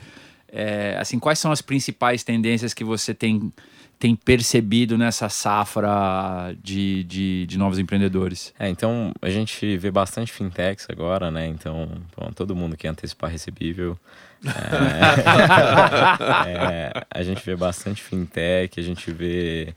[0.49, 3.51] É, assim, quais são as principais tendências que você tem,
[3.99, 8.53] tem percebido nessa safra de, de, de novos empreendedores?
[8.59, 11.47] É, então a gente vê bastante fintechs agora, né?
[11.47, 13.97] Então, bom, todo mundo quer antecipar recebível.
[16.45, 19.73] É, é, a gente vê bastante fintech, a gente vê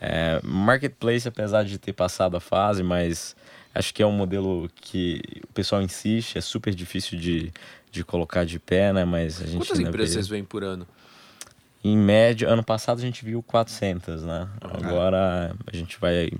[0.00, 3.34] é, marketplace, apesar de ter passado a fase, mas
[3.74, 7.52] acho que é um modelo que o pessoal insiste, é super difícil de,
[7.90, 9.04] de colocar de pé, né?
[9.04, 10.86] Mas a gente Quantas empresas vê- vocês veem por ano?
[11.82, 14.48] Em média, ano passado a gente viu 400, né?
[14.60, 16.30] Agora a gente vai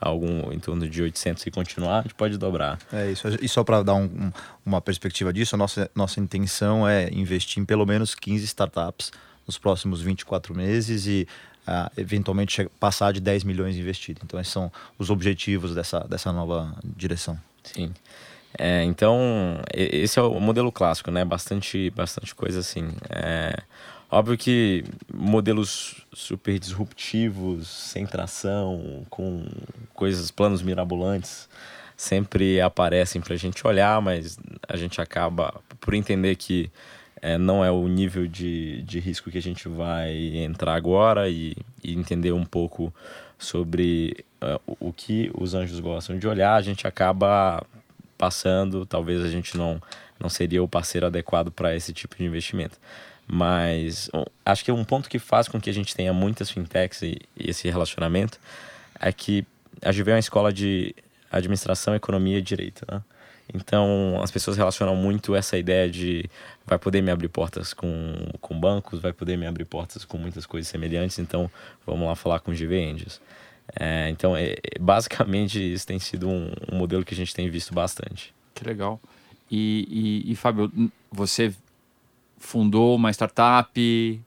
[0.00, 2.78] algum em torno de 800 e continuar, a gente pode dobrar.
[2.92, 3.28] É isso.
[3.42, 4.32] E só para dar um- um-
[4.64, 9.12] uma perspectiva disso, a nossa, nossa intenção é investir em pelo menos 15 startups
[9.46, 11.28] nos próximos 24 meses e
[11.66, 14.22] ah, eventualmente passar de 10 milhões investidos.
[14.24, 17.38] Então, esses são os objetivos dessa, dessa nova direção.
[17.62, 17.92] Sim.
[18.58, 19.18] É, então,
[19.72, 21.24] esse é o modelo clássico, né?
[21.24, 22.88] Bastante, bastante coisa assim.
[23.08, 23.56] É,
[24.10, 29.46] óbvio que modelos super disruptivos, sem tração, com
[29.94, 31.48] coisas, planos mirabolantes,
[31.96, 36.70] sempre aparecem para a gente olhar, mas a gente acaba por entender que
[37.22, 41.54] é, não é o nível de, de risco que a gente vai entrar agora e,
[41.84, 42.92] e entender um pouco
[43.38, 44.24] sobre
[44.66, 47.62] o, o que os anjos gostam de olhar, a gente acaba
[48.16, 49.80] passando, talvez a gente não,
[50.18, 52.78] não seria o parceiro adequado para esse tipo de investimento.
[53.30, 54.10] Mas
[54.44, 57.50] acho que um ponto que faz com que a gente tenha muitas fintechs e, e
[57.50, 58.40] esse relacionamento
[58.98, 59.46] é que
[59.82, 60.94] a GV é uma escola de
[61.30, 63.00] administração, economia e direito, né?
[63.52, 66.28] Então, as pessoas relacionam muito essa ideia de
[66.64, 70.46] vai poder me abrir portas com, com bancos, vai poder me abrir portas com muitas
[70.46, 71.50] coisas semelhantes, então
[71.84, 73.20] vamos lá falar com GV Angels.
[73.78, 77.48] É, então, é, é, basicamente, isso tem sido um, um modelo que a gente tem
[77.48, 78.32] visto bastante.
[78.54, 79.00] Que legal.
[79.50, 80.70] E, e, e, Fábio,
[81.10, 81.52] você
[82.40, 84.20] fundou uma startup,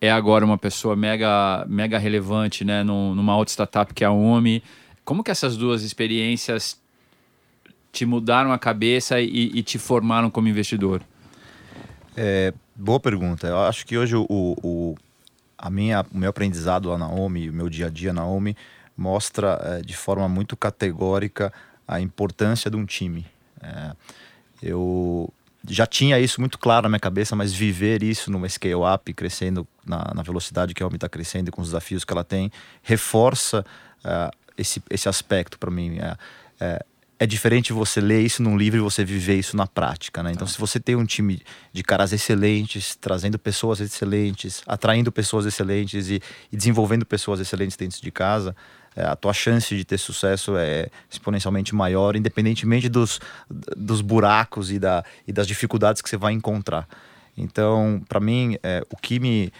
[0.00, 4.62] é agora uma pessoa mega, mega relevante né, numa outra startup que é a OMI.
[5.04, 6.80] Como que essas duas experiências
[7.92, 11.02] te mudaram a cabeça e, e te formaram como investidor?
[12.16, 13.48] É, boa pergunta.
[13.48, 14.96] Eu acho que hoje o, o,
[15.56, 18.56] a minha, o meu aprendizado lá na OMI, o meu dia a dia na OMI,
[18.96, 21.52] mostra é, de forma muito categórica
[21.86, 23.26] a importância de um time.
[23.60, 23.92] É,
[24.62, 25.32] eu
[25.66, 30.12] já tinha isso muito claro na minha cabeça, mas viver isso numa scale-up, crescendo na,
[30.14, 32.50] na, velocidade que a OMI está crescendo e com os desafios que ela tem,
[32.82, 33.64] reforça
[34.04, 35.98] uh, esse, esse aspecto para mim.
[35.98, 36.16] É,
[36.60, 36.84] é,
[37.20, 40.30] é, diferente você ler isso num livro e você viver isso na prática, né?
[40.30, 40.52] Então, tá.
[40.52, 41.42] se você tem um time
[41.72, 48.00] de caras excelentes, trazendo pessoas excelentes, atraindo pessoas excelentes e, e desenvolvendo pessoas excelentes dentro
[48.00, 48.54] de casa,
[49.04, 53.20] a tua chance de ter sucesso é exponencialmente maior, independentemente dos,
[53.76, 56.88] dos buracos e, da, e das dificuldades que você vai encontrar.
[57.36, 59.52] Então, para mim, é, o que me,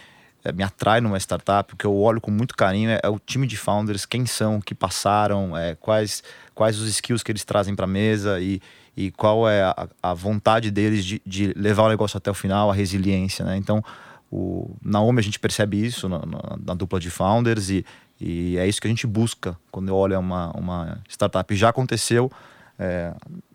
[0.43, 3.19] é, me atrai numa startup, o que eu olho com muito carinho é, é o
[3.19, 6.21] time de founders, quem são, que passaram, é, quais,
[6.53, 8.61] quais os skills que eles trazem para a mesa e,
[8.97, 12.69] e qual é a, a vontade deles de, de, levar o negócio até o final,
[12.69, 13.45] a resiliência.
[13.45, 13.55] Né?
[13.55, 13.81] Então,
[14.29, 17.85] o, na OMI a gente percebe isso na, na, na dupla de founders e,
[18.19, 21.55] e é isso que a gente busca quando olha uma, uma startup.
[21.55, 22.31] Já aconteceu
[22.77, 23.13] é,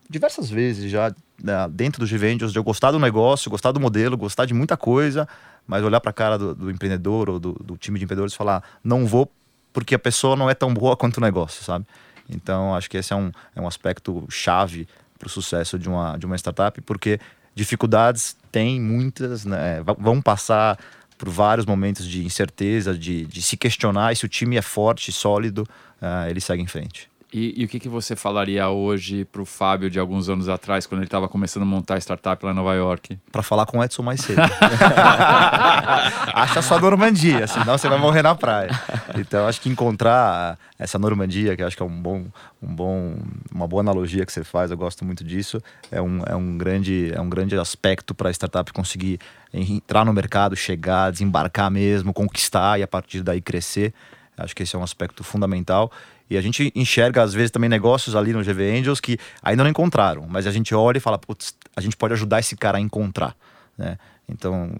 [0.09, 4.17] diversas vezes já né, dentro do Gvengels de eu gostar do negócio, gostar do modelo,
[4.17, 5.27] gostar de muita coisa,
[5.67, 8.37] mas olhar para a cara do, do, empreendedor ou do, do, time de empreendedores e
[8.37, 9.31] falar: não vou
[9.71, 11.85] porque a pessoa não é tão boa quanto o negócio, sabe?
[12.29, 14.87] Então acho que esse é um, é um aspecto chave
[15.19, 17.19] para o sucesso de uma, de uma startup, porque
[17.53, 19.81] dificuldades tem muitas, né?
[19.97, 20.77] vão passar
[21.17, 25.11] por vários momentos de incerteza, de, de se questionar e se o time é forte,
[25.11, 25.67] sólido,
[26.01, 27.09] uh, ele segue em frente.
[27.33, 30.85] E, e, o que, que você falaria hoje para o Fábio de alguns anos atrás,
[30.85, 33.19] quando ele estava começando a montar a startup lá em Nova York?
[33.31, 34.41] Para falar com o Edson mais cedo.
[36.33, 38.69] Acha sua Normandia, senão você vai morrer na praia.
[39.17, 42.25] Então, acho que encontrar essa Normandia, que acho que é um bom,
[42.61, 43.17] um bom,
[43.53, 45.61] uma boa analogia que você faz, eu gosto muito disso,
[45.91, 49.19] é um, é um, grande, é um grande aspecto para a startup conseguir
[49.53, 53.93] entrar no mercado, chegar, desembarcar mesmo, conquistar e a partir daí crescer.
[54.37, 55.91] Acho que esse é um aspecto fundamental.
[56.29, 59.69] E a gente enxerga, às vezes, também negócios ali no GV Angels que ainda não
[59.69, 62.81] encontraram, mas a gente olha e fala, putz, a gente pode ajudar esse cara a
[62.81, 63.35] encontrar.
[63.77, 63.97] Né?
[64.27, 64.71] Então,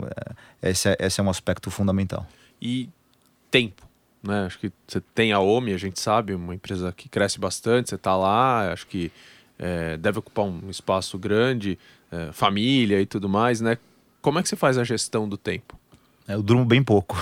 [0.62, 2.26] é, esse, é, esse é um aspecto fundamental.
[2.62, 2.90] E
[3.52, 3.84] tempo.
[4.24, 4.46] Né?
[4.46, 7.96] Acho que você tem a OMI, a gente sabe, uma empresa que cresce bastante, você
[7.96, 9.12] está lá, acho que
[9.60, 11.78] é, deve ocupar um espaço grande,
[12.12, 13.78] é, família e tudo mais, né?
[14.22, 15.80] Como é que você faz a gestão do tempo?
[16.28, 17.16] Eu durmo bem pouco.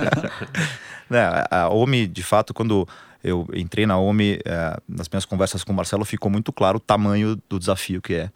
[1.10, 2.88] né, a OMI, de fato, quando
[3.22, 6.80] eu entrei na OMI, é, nas minhas conversas com o Marcelo, ficou muito claro o
[6.80, 8.30] tamanho do desafio que é.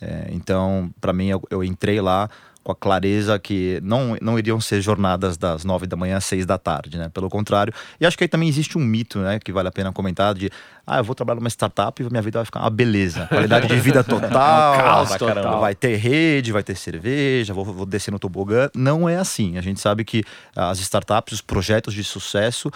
[0.00, 2.28] é então, para mim, eu, eu, entrei lá
[2.62, 6.44] com a clareza que não, não iriam ser jornadas das nove da manhã às seis
[6.44, 7.08] da tarde, né?
[7.08, 7.72] Pelo contrário.
[7.98, 9.38] E acho que aí também existe um mito, né?
[9.38, 10.50] Que vale a pena comentar de,
[10.86, 13.26] ah, eu vou trabalhar numa startup e minha vida vai ficar uma beleza.
[13.28, 15.60] Qualidade de vida total, caos, total.
[15.60, 18.68] vai ter rede, vai ter cerveja, vou, vou descer no tobogã.
[18.74, 19.56] Não é assim.
[19.56, 20.22] A gente sabe que
[20.54, 22.70] as startups, os projetos de sucesso,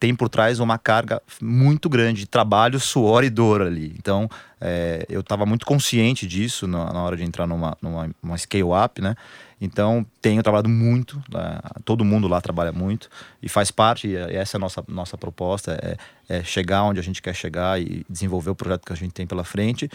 [0.00, 3.94] tem por trás uma carga muito grande de trabalho, suor e dor ali.
[3.98, 7.76] Então, é, eu estava muito consciente disso na, na, hora de entrar numa,
[8.22, 9.14] numa scale-up, né?
[9.60, 11.60] Então, tenho trabalhado muito, né?
[11.84, 13.10] todo mundo lá trabalha muito
[13.42, 17.02] e faz parte, e essa é a nossa, nossa proposta, é, é, chegar onde a
[17.02, 19.90] gente quer chegar e desenvolver o projeto que a gente tem pela frente.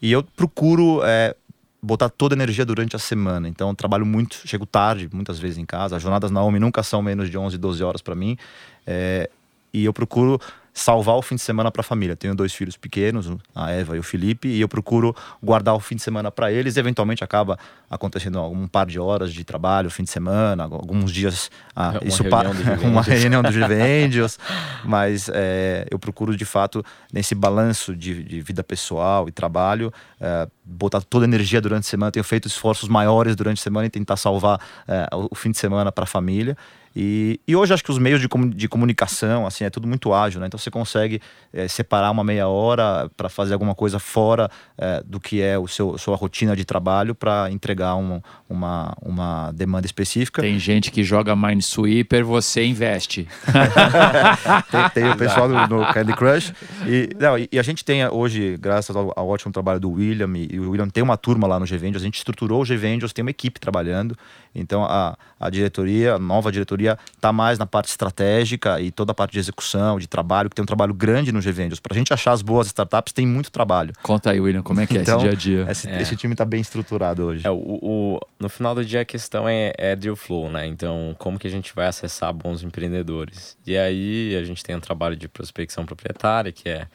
[0.00, 1.36] E eu procuro é,
[1.82, 3.46] botar toda a energia durante a semana.
[3.46, 5.96] Então, trabalho muito, chego tarde, muitas vezes em casa.
[5.96, 8.38] As jornadas na OMI nunca são menos de 11, 12 horas para mim.
[8.86, 9.28] É,
[9.72, 10.40] e eu procuro
[10.72, 12.16] salvar o fim de semana para a família.
[12.16, 15.96] Tenho dois filhos pequenos, a Eva e o Felipe, e eu procuro guardar o fim
[15.96, 16.76] de semana para eles.
[16.76, 21.90] Eventualmente acaba acontecendo um par de horas de trabalho, fim de semana, alguns dias ah,
[21.90, 22.50] uma isso para
[22.82, 24.38] uma reunião do GV Angels,
[24.84, 30.48] mas é, eu procuro de fato nesse balanço de, de vida pessoal e trabalho é,
[30.64, 32.12] botar toda a energia durante a semana.
[32.12, 35.90] Tenho feito esforços maiores durante a semana e tentar salvar é, o fim de semana
[35.90, 36.56] para a família.
[36.94, 40.40] E, e, hoje acho que os meios de, de, comunicação, assim, é tudo muito ágil,
[40.40, 40.48] né?
[40.48, 41.20] Então você consegue
[41.52, 45.68] é, separar uma meia hora para fazer alguma coisa fora é, do que é o
[45.68, 50.42] seu sua rotina de trabalho para entregar um, uma, uma demanda específica.
[50.42, 53.28] Tem gente que joga Minesweeper, você investe.
[54.70, 56.52] tem, tem, o pessoal no, no Candy Crush.
[56.86, 60.30] E, não, e, e, a gente tem hoje, graças ao, ao, ótimo trabalho do William,
[60.36, 63.22] e, o William tem uma turma lá no Gvengers, a gente estruturou o Gvengers, tem
[63.22, 64.16] uma equipe trabalhando,
[64.54, 69.14] Então a, a diretoria, a nova diretoria, está mais na parte estratégica e toda a
[69.14, 71.78] parte de execução, de trabalho, que tem um trabalho grande no G-Vendos.
[71.80, 73.92] Para a gente achar as boas startups, tem muito trabalho.
[74.02, 75.70] Conta aí, William, como é que é Então, esse dia a dia?
[75.72, 76.02] Esse, É.
[76.02, 77.46] esse time está bem estruturado hoje.
[77.46, 80.66] É, o, o- no final do dia a questão é, é deal flow, né?
[80.66, 83.56] Então, como que a gente vai acessar bons empreendedores?
[83.66, 86.86] E aí a gente tem um trabalho de prospecção proprietária, que é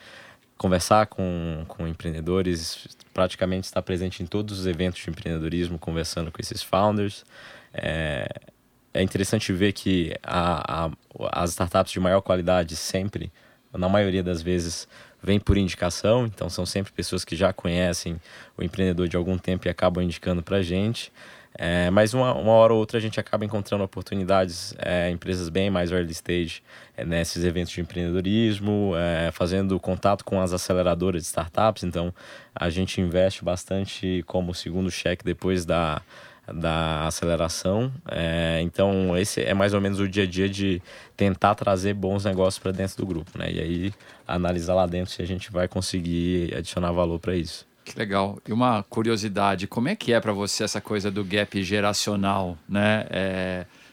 [0.57, 6.41] conversar com, com empreendedores, praticamente estar presente em todos os eventos de empreendedorismo, conversando com
[6.41, 7.25] esses founders.
[7.73, 8.27] É,
[8.93, 10.91] é interessante ver que a, a-
[11.31, 13.31] as startups de maior qualidade sempre,
[13.73, 14.87] na maioria das vezes,
[15.21, 16.25] vêm por indicação.
[16.25, 18.19] Então, são sempre pessoas que já conhecem
[18.57, 21.11] o empreendedor de algum tempo e acabam indicando para a gente.
[21.57, 25.69] É, mas uma, uma hora ou outra a gente acaba encontrando oportunidades, é, empresas bem
[25.69, 26.61] mais early stage,
[26.97, 31.83] é, nesses eventos de empreendedorismo, é, fazendo contato com as aceleradoras de startups.
[31.83, 32.13] Então,
[32.53, 36.01] a gente investe bastante como segundo cheque depois da,
[36.53, 37.89] da aceleração.
[38.11, 40.81] É, então, esse é mais ou menos o dia a dia de
[41.15, 43.49] tentar trazer bons negócios para dentro do grupo, né?
[43.49, 43.93] E aí
[44.27, 47.65] analisar lá dentro se a gente vai conseguir adicionar valor para isso.
[47.85, 48.39] Que legal.
[48.47, 53.05] E uma curiosidade, como é que é para você essa coisa do gap geracional, né?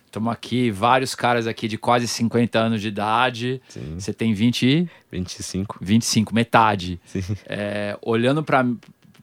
[0.06, 3.62] Estamos aqui, vários caras aqui de quase 50 anos de idade.
[3.68, 3.94] Sim.
[3.98, 5.78] Você tem 20 e 25.
[5.80, 7.00] 25, metade.
[7.06, 7.22] Sim.
[7.46, 8.66] É, olhando para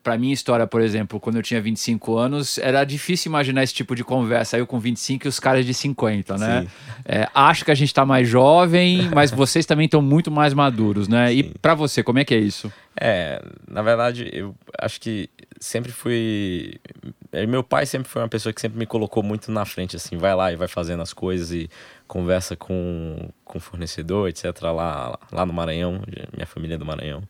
[0.03, 3.95] para minha história, por exemplo, quando eu tinha 25 anos, era difícil imaginar esse tipo
[3.95, 4.57] de conversa.
[4.57, 6.62] Eu com 25 e os caras de 50, né?
[6.62, 6.67] Sim.
[7.05, 11.07] É, acho que a gente tá mais jovem, mas vocês também estão muito mais maduros,
[11.07, 11.33] né?
[11.33, 12.71] E para você, como é que é isso?
[12.99, 16.75] É, na verdade, eu acho que sempre fui.
[17.31, 20.17] eh, Meu pai sempre foi uma pessoa que sempre me colocou muito na frente, assim,
[20.17, 21.69] vai lá e vai fazendo as coisas e
[22.07, 26.01] conversa com, com o fornecedor, etc., lá, lá no Maranhão,
[26.33, 27.23] minha família é do Maranhão.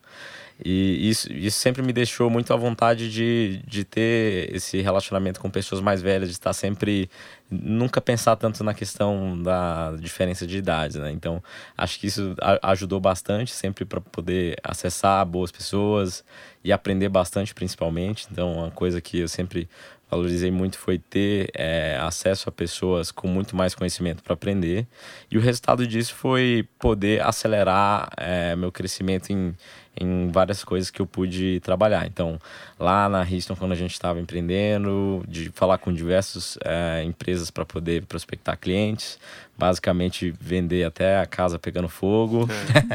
[0.64, 5.50] E isso, isso sempre me deixou muito à vontade de, de ter esse relacionamento com
[5.50, 7.10] pessoas mais velhas, de estar sempre.
[7.50, 11.12] Nunca pensar tanto na questão da diferença de idades, né?
[11.12, 11.42] Então,
[11.76, 16.24] acho que isso ajudou bastante, sempre para poder acessar boas pessoas
[16.64, 18.28] e aprender bastante, principalmente.
[18.32, 19.68] Então, uma coisa que eu sempre
[20.10, 24.88] valorizei muito foi ter é, acesso a pessoas com muito mais conhecimento para aprender.
[25.30, 29.56] E o resultado disso foi poder acelerar é, meu crescimento em,
[30.00, 32.06] em várias coisas que eu pude trabalhar.
[32.08, 32.40] Então,
[32.80, 37.66] lá na Houston, quando a gente estava empreendendo, de falar com diversas é, empresas para
[37.66, 39.20] poder prospectar clientes,
[39.58, 42.48] basicamente vender até a casa pegando fogo,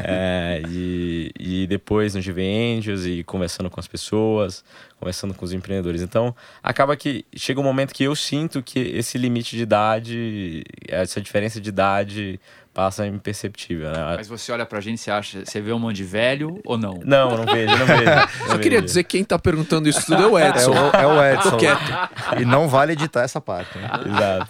[0.03, 2.41] é, e, e depois no GV
[2.77, 4.63] Angels e conversando com as pessoas,
[4.99, 6.01] conversando com os empreendedores.
[6.01, 11.21] Então, acaba que chega um momento que eu sinto que esse limite de idade, essa
[11.21, 12.39] diferença de idade
[12.75, 14.15] passa imperceptível, né?
[14.17, 16.99] Mas você olha pra gente, você acha, você vê um monte de velho ou não?
[17.05, 18.03] Não, não vejo, não vejo.
[18.51, 20.71] Só queria dizer que quem tá perguntando isso tudo é o É Edson.
[20.71, 21.51] o, é o Edson.
[21.51, 21.81] Tô quieto.
[22.37, 23.77] E não vale editar essa parte.
[23.77, 23.89] Né?
[24.05, 24.49] Exato.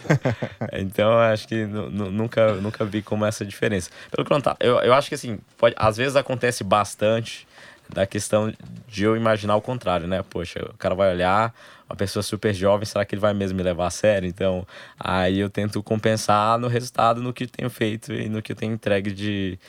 [0.74, 3.92] Então, eu acho que nu- nu- nunca, nunca vi como essa diferença.
[4.10, 7.48] Pelo contrário, eu, eu acho que assim, pode, às vezes acontece bastante
[7.90, 8.54] da questão
[8.88, 10.24] de eu imaginar o contrário, né?
[10.30, 11.54] Poxa, o cara vai olhar,
[11.90, 14.28] uma pessoa super jovem, será que ele vai mesmo me levar a sério?
[14.28, 14.66] Então,
[15.00, 18.74] aí eu tento compensar no resultado, no que tenho feito e no que eu tenho
[18.74, 19.60] entregue de,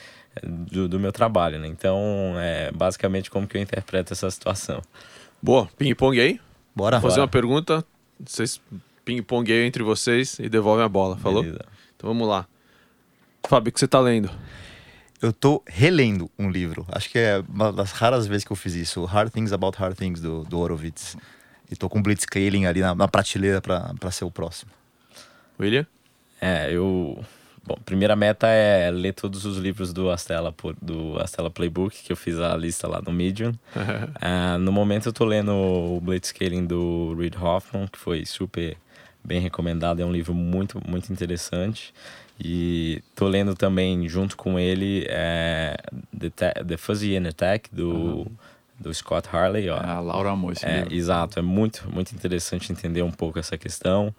[0.43, 1.67] do, do meu trabalho, né?
[1.67, 4.81] Então, é basicamente como que eu interpreto essa situação.
[5.41, 6.39] Boa, ping-pong aí.
[6.75, 6.99] Bora.
[6.99, 7.85] Vou fazer uma pergunta.
[8.19, 8.59] Vocês
[9.05, 11.43] ping-pong aí entre vocês e devolvem a bola, falou?
[11.43, 11.65] Beleza.
[11.95, 12.47] Então vamos lá.
[13.47, 14.29] Fábio, o que você tá lendo?
[15.21, 16.85] Eu tô relendo um livro.
[16.91, 19.03] Acho que é uma das raras vezes que eu fiz isso.
[19.05, 21.17] Hard Things About Hard Things, do, do Horowitz.
[21.69, 24.71] E tô com Blitzscaling ali na, na prateleira pra, pra ser o próximo.
[25.59, 25.85] William?
[26.39, 27.23] É, eu.
[27.65, 32.15] Bom, primeira meta é ler todos os livros do Astela, do Astela Playbook, que eu
[32.15, 33.53] fiz a lista lá no Medium.
[34.21, 38.77] Ah, no momento eu tô lendo o Blitzscaling do Reid Hoffman, que foi super
[39.27, 40.01] bem recomendado.
[40.01, 41.93] É um livro muito, muito interessante.
[42.39, 45.75] E tô lendo também, junto com ele, é,
[46.17, 48.25] The, The Fuzzy Inner Tech, do,
[48.79, 49.69] do Scott Harley.
[49.69, 49.77] Ó.
[49.77, 50.93] A Laura amou esse É, livro.
[50.93, 54.13] exato, é muito, muito interessante entender um pouco essa questão.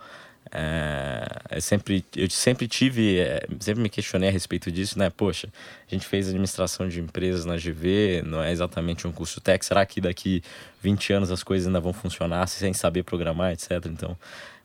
[0.51, 5.11] É, é sempre, eu sempre tive, é, sempre me questionei a respeito disso, né?
[5.11, 5.49] Poxa,
[5.87, 9.64] a gente fez administração de empresas na GV, não é exatamente um curso tech.
[9.64, 10.42] Será que daqui
[10.83, 13.73] 20 anos as coisas ainda vão funcionar sem saber programar, etc?
[13.87, 14.16] Então,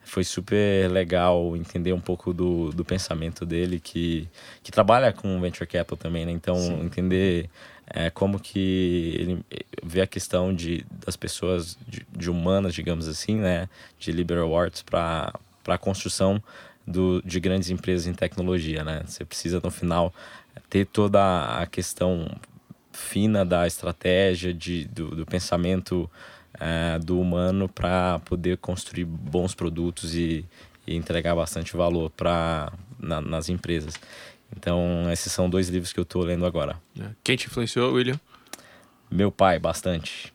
[0.03, 4.27] foi super legal entender um pouco do, do pensamento dele, que,
[4.61, 6.31] que trabalha com venture capital também, né?
[6.31, 7.49] Então, entender
[7.87, 9.45] é, como que ele
[9.83, 13.69] vê a questão de, das pessoas, de, de humanas, digamos assim, né?
[13.97, 15.33] De liberal arts para
[15.67, 16.41] a construção
[16.85, 19.03] do, de grandes empresas em tecnologia, né?
[19.05, 20.13] Você precisa, no final,
[20.69, 22.29] ter toda a questão
[22.91, 26.09] fina da estratégia, de, do, do pensamento
[26.59, 30.45] eh, do humano para poder construir bons produtos e,
[30.85, 33.95] e entregar bastante valor para na, nas empresas.
[34.55, 36.79] Então, esses são dois livros que eu estou lendo agora.
[36.99, 37.05] É.
[37.23, 38.19] Quem te influenciou, William?
[39.09, 40.33] Meu pai, bastante.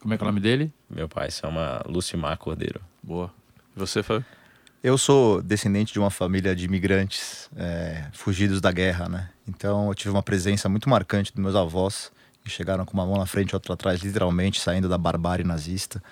[0.00, 0.72] Como é que é o nome dele?
[0.88, 2.80] Meu pai se chama Lucimar Cordeiro.
[3.02, 3.30] Boa.
[3.76, 4.24] E você, Fábio?
[4.82, 9.28] Eu sou descendente de uma família de imigrantes é, fugidos da guerra, né?
[9.46, 12.12] Então eu tive uma presença muito marcante dos meus avós,
[12.44, 16.02] que chegaram com uma mão na frente e outra atrás, literalmente saindo da barbárie nazista.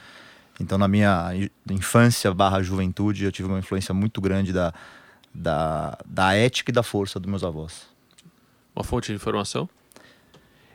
[0.61, 1.31] Então na minha
[1.71, 4.73] infância barra juventude eu tive uma influência muito grande da,
[5.33, 7.87] da, da ética e da força dos meus avós.
[8.75, 9.69] Uma fonte de informação?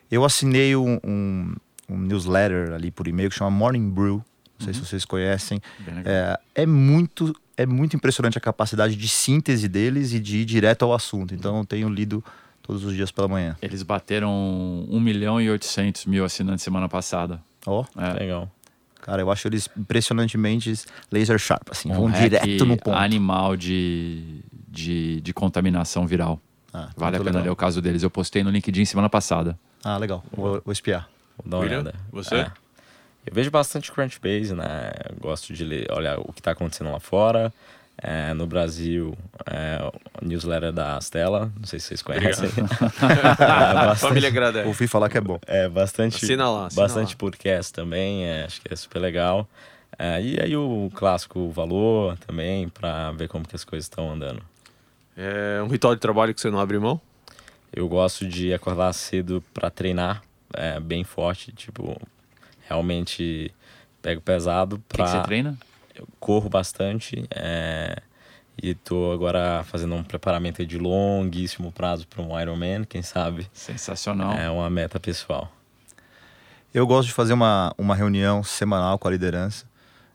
[0.10, 1.56] Eu assinei um, um,
[1.90, 4.24] um newsletter ali por e-mail que chama Morning Brew.
[4.60, 5.60] Não sei se vocês conhecem.
[6.06, 10.84] É, é, muito é muito impressionante a capacidade de síntese deles e de ir direto
[10.84, 11.34] ao assunto.
[11.34, 12.24] Então eu tenho lido
[12.62, 13.56] todos os dias pela manhã.
[13.62, 14.32] Eles bateram
[14.90, 17.42] 1 milhão e 800 mil assinantes semana passada.
[17.66, 18.14] Ó, É.
[18.14, 18.50] Legal.
[19.02, 20.74] cara, eu acho eles impressionantemente
[21.12, 22.96] laser sharp, assim, Um vão direto no ponto.
[22.96, 26.40] animal de, de, de contaminação viral.
[26.74, 27.44] Ah, Vale a pena legal.
[27.44, 28.02] ler o caso deles.
[28.04, 29.58] Eu postei no LinkedIn semana passada.
[29.84, 30.24] Ah, legal.
[30.32, 31.10] Vou, vou espiar.
[31.38, 31.96] Vou dar uma William, olhada.
[32.12, 32.36] você?
[32.36, 32.52] É.
[33.26, 34.92] Eu vejo bastante Crunchbase, né?
[35.10, 37.54] Eu gosto de ler, olhar o que está acontecendo lá fora.
[38.04, 39.78] É, no Brasil, é,
[40.20, 42.50] o newsletter da Stella, não sei se vocês conhecem.
[43.02, 44.68] É, bastante- Família agradece.
[44.68, 45.40] Ouvi falar que é bom.
[45.46, 47.18] É, bastante, Assina lá, assina bastante lá.
[47.20, 49.48] podcast também, é, acho que é super legal.
[50.00, 54.42] É, e aí o clássico Valor também, para ver como que as coisas estão andando.
[55.16, 57.00] É um ritual de trabalho que você não abre mão?
[57.72, 60.24] Eu gosto de acordar cedo para treinar,
[60.56, 61.96] é, bem forte, tipo,
[62.68, 63.54] realmente
[64.02, 65.06] pego pesado O que, pra...
[65.06, 65.56] que você treina?
[66.02, 68.02] Eu corro bastante é,
[68.62, 73.48] e tô agora fazendo um preparamento de longuíssimo prazo para um Ironman, quem sabe.
[73.54, 74.34] Sensacional.
[74.34, 75.52] É uma meta pessoal.
[76.74, 79.66] Eu gosto de fazer uma, uma reunião semanal com a liderança,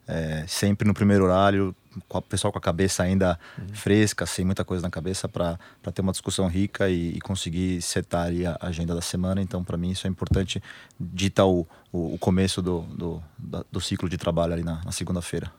[0.09, 1.75] é, sempre no primeiro horário,
[2.09, 3.39] com o pessoal com a cabeça ainda
[3.73, 5.59] fresca, sem muita coisa na cabeça, para
[5.95, 9.41] ter uma discussão rica e, e conseguir setar ali a agenda da semana.
[9.43, 10.63] Então, para mim, isso é importante,
[10.99, 14.93] dita o, o, o começo do, do, da- do ciclo de trabalho ali na, na
[14.93, 15.51] segunda-feira.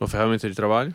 [0.00, 0.94] Uma ferramenta de trabalho?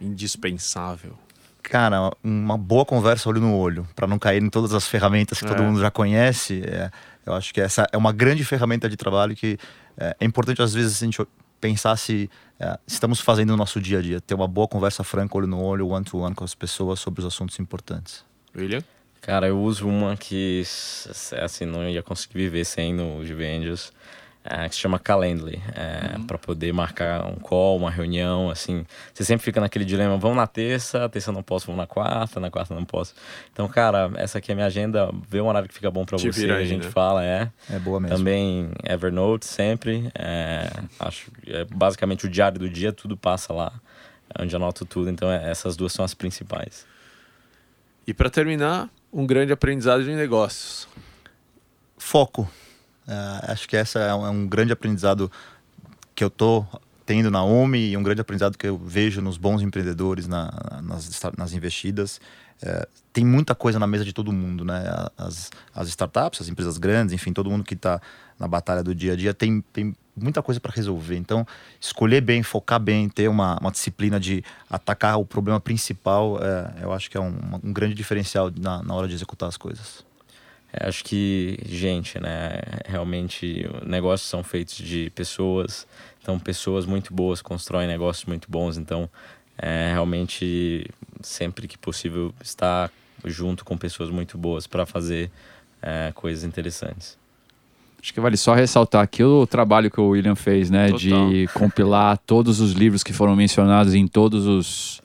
[0.00, 1.18] Indispensável.
[1.62, 5.46] Cara, uma boa conversa olho no olho, para não cair em todas as ferramentas que
[5.46, 5.66] todo É.
[5.66, 6.62] mundo já conhece.
[6.64, 6.90] é,
[7.24, 9.58] eu acho que essa é uma grande ferramenta de trabalho que
[9.98, 11.20] é, é importante, às vezes, a gente
[11.60, 12.30] pensar se
[12.60, 14.20] é, estamos fazendo no nosso dia a dia.
[14.20, 17.58] Ter uma boa conversa franca, olho no olho, one-to-one com as pessoas sobre os assuntos
[17.58, 18.24] importantes.
[18.54, 18.82] William?
[19.20, 23.92] Cara, eu uso uma que s- assim não ia conseguir viver sem no GV Angels,
[24.48, 28.84] é, que se chama Calendly, é, para poder marcar um call, uma reunião, assim.
[29.12, 32.50] Você sempre fica naquele dilema, vamos na terça, terça não posso, vamos na quarta, na
[32.50, 33.14] quarta não posso.
[33.52, 36.16] Então, cara, essa aqui é a minha agenda, vê um horário que fica bom para
[36.18, 36.90] você, vira a aí, gente né?
[36.90, 37.50] fala, é.
[37.70, 38.16] É boa mesmo.
[38.16, 40.10] Também Evernote sempre.
[40.14, 40.70] é,
[41.00, 43.72] acho é basicamente o diário do dia, tudo passa lá,
[44.38, 45.10] onde eu anoto tudo.
[45.10, 46.86] Então é- essas duas são as principais.
[48.06, 50.86] E para terminar, um grande aprendizado de negócios.
[51.98, 52.48] Foco.
[53.06, 55.30] É, acho que essa é um, é um grande aprendizado
[56.14, 56.64] que eu tô
[57.04, 60.50] tendo na OMI e um grande aprendizado que eu vejo nos bons empreendedores, na-
[60.82, 62.20] nas, nas investidas.
[62.60, 64.82] É, tem muita coisa na mesa de todo mundo, né?
[65.16, 68.00] As, as startups, as empresas grandes, enfim, todo mundo que está
[68.38, 71.16] na batalha do dia a dia tem, tem muita coisa para resolver.
[71.16, 71.46] Então,
[71.78, 76.92] escolher bem, focar bem, ter uma, uma disciplina de atacar o problema principal, é, eu
[76.92, 80.05] acho que é um, um grande diferencial na, na hora de executar as coisas.
[80.72, 82.60] É, acho que, gente, né?
[82.86, 85.86] Realmente, negócios são feitos de pessoas.
[86.22, 88.76] Então, pessoas muito boas constroem negócios muito bons.
[88.76, 89.08] Então,
[89.58, 90.86] é, realmente,
[91.22, 92.90] sempre que possível, estar
[93.24, 95.30] junto com pessoas muito boas para fazer
[95.82, 97.16] é, coisas interessantes.
[98.00, 100.90] Acho que vale só ressaltar aqui o trabalho que o William fez, né?
[100.90, 101.28] Total.
[101.28, 105.02] De compilar todos os livros que foram mencionados em todos os,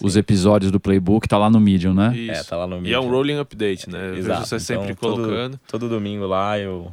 [0.00, 1.28] os episódios do Playbook.
[1.28, 2.16] Tá lá no Medium, né?
[2.16, 2.40] Isso.
[2.40, 3.04] É, tá lá no E é Medium.
[3.04, 3.98] um rolling update, né?
[4.08, 4.46] Eu vejo Exato.
[4.46, 5.60] você sempre Então, todo- colocando.
[5.68, 6.92] Todo, domingo lá eu.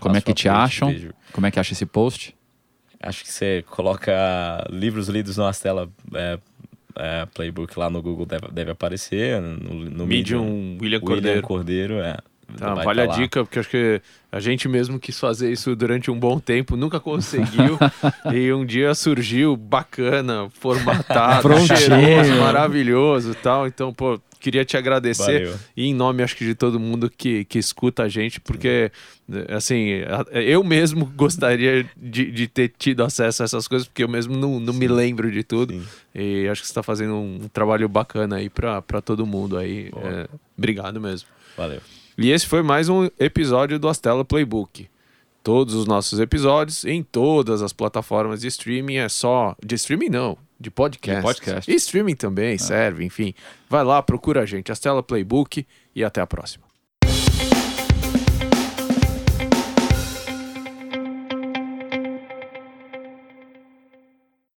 [0.00, 0.88] Como é que te update, acham?
[0.90, 1.10] vejo.
[1.32, 2.34] Como é que acha esse post?
[3.00, 4.12] Acho que você coloca
[4.70, 6.38] livros lidos na tela é,
[6.96, 9.40] é, Playbook lá no Google, deve, deve aparecer.
[9.40, 11.42] No, no Medium William William Cordeiro.
[11.42, 12.16] Cordeiro, é.
[12.56, 13.14] Tá, vale tá a lá.
[13.14, 14.00] dica, porque acho que
[14.32, 17.78] a gente mesmo quis fazer isso durante um bom tempo, nunca conseguiu.
[18.32, 23.66] e um dia surgiu bacana, formatado, cheiroso, maravilhoso e tal.
[23.66, 25.44] Então, pô, queria te agradecer.
[25.44, 25.58] Valeu.
[25.76, 28.90] E em nome, acho que de todo mundo que, que escuta a gente, porque,
[29.54, 34.08] assim, a- eu mesmo gostaria de, de ter tido acesso a essas coisas, porque eu
[34.08, 35.74] mesmo não, não me lembro de tudo.
[35.74, 35.82] Sim.
[36.14, 39.90] E acho que você está fazendo um trabalho bacana aí para todo mundo aí.
[39.96, 40.26] É,
[40.56, 41.28] obrigado mesmo.
[41.56, 41.80] Valeu.
[42.20, 44.88] E esse foi mais um episódio do Astela Playbook.
[45.40, 49.54] Todos os nossos episódios em todas as plataformas de streaming é só.
[49.64, 51.20] De streaming não, de podcast.
[51.20, 51.70] De podcast.
[51.70, 53.32] E streaming também serve, enfim.
[53.70, 55.64] Vai lá, procura a gente, Astela Playbook
[55.94, 56.67] e até a próxima.